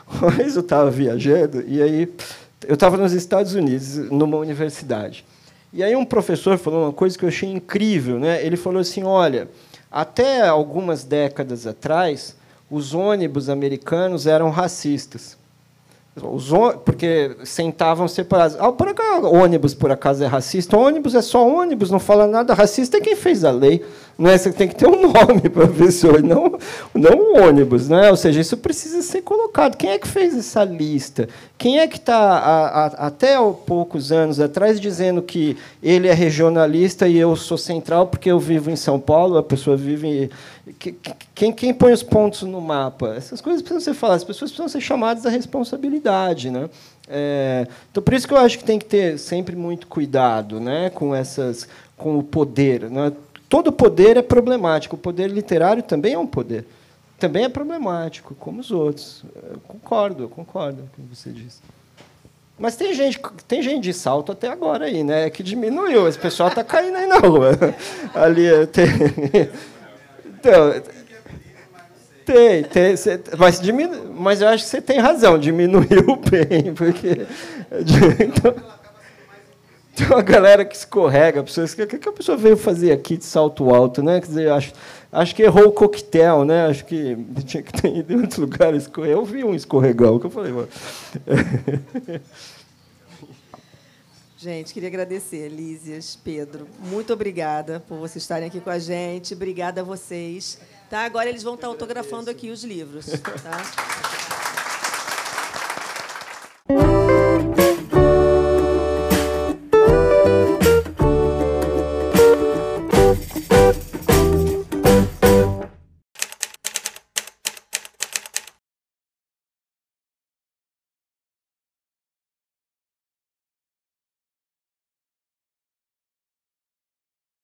[0.08, 2.14] Uma vez eu estava viajando e aí
[2.66, 5.26] eu estava nos Estados Unidos, numa universidade.
[5.72, 8.20] E aí um professor falou uma coisa que eu achei incrível.
[8.20, 8.44] Né?
[8.46, 9.48] Ele falou assim, olha,
[9.92, 12.36] até algumas décadas atrás,
[12.70, 15.38] os ônibus americanos eram racistas.
[16.24, 16.50] Os
[16.84, 18.58] porque sentavam separados.
[18.60, 20.76] Ah, por acaso, ônibus, por acaso, é racista?
[20.76, 22.56] O ônibus é só ônibus, não fala nada.
[22.56, 23.86] Racista é quem fez a lei.
[24.18, 24.38] Não é?
[24.38, 26.58] Você tem que ter um nome, professor, não,
[26.94, 27.88] não um ônibus.
[27.88, 28.10] Não é?
[28.10, 29.76] Ou seja, isso precisa ser colocado.
[29.76, 31.30] Quem é que fez essa lista?
[31.58, 37.36] Quem é que está, até poucos anos atrás, dizendo que ele é regionalista e eu
[37.36, 40.30] sou central porque eu vivo em São Paulo, a pessoa vive.
[41.34, 43.14] Quem, quem põe os pontos no mapa?
[43.16, 46.50] Essas coisas precisam ser faladas, as pessoas precisam ser chamadas à responsabilidade.
[46.50, 46.70] Né?
[47.08, 50.90] É, então, por isso que eu acho que tem que ter sempre muito cuidado né,
[50.90, 52.90] com, essas, com o poder.
[52.90, 53.12] Né?
[53.50, 54.96] Todo poder é problemático.
[54.96, 56.66] O poder literário também é um poder.
[57.20, 59.24] Também é problemático, como os outros.
[59.50, 61.60] Eu concordo, eu concordo com o que você disse.
[62.60, 65.30] Mas tem gente, tem gente de salto até agora aí, né?
[65.30, 66.08] Que diminuiu.
[66.08, 67.52] Esse pessoal está caindo aí na rua.
[68.14, 68.88] Ali tem.
[70.26, 70.74] Então,
[72.28, 72.96] tem, tem,
[73.38, 77.26] mas, diminu, mas eu acho que você tem razão, diminuiu bem, porque.
[78.20, 78.56] Então,
[79.98, 83.74] tem uma galera que escorrega, pessoas que, que a pessoa veio fazer aqui de salto
[83.74, 84.22] alto, né?
[84.22, 84.72] Quer dizer, acho,
[85.12, 86.68] acho que errou o coquetel, né?
[86.68, 87.18] Acho que
[87.48, 89.14] tinha que ter ido em outro lugar escorrer.
[89.14, 90.70] Eu vi um escorregão que eu falei, mano.
[94.38, 96.68] Gente, queria agradecer, Lísias, Pedro.
[96.78, 99.34] Muito obrigada por vocês estarem aqui com a gente.
[99.34, 100.60] Obrigada a vocês.
[100.92, 101.06] Tá?
[101.06, 103.08] Agora eles vão estar autografando aqui os livros.
[103.42, 103.58] Tá?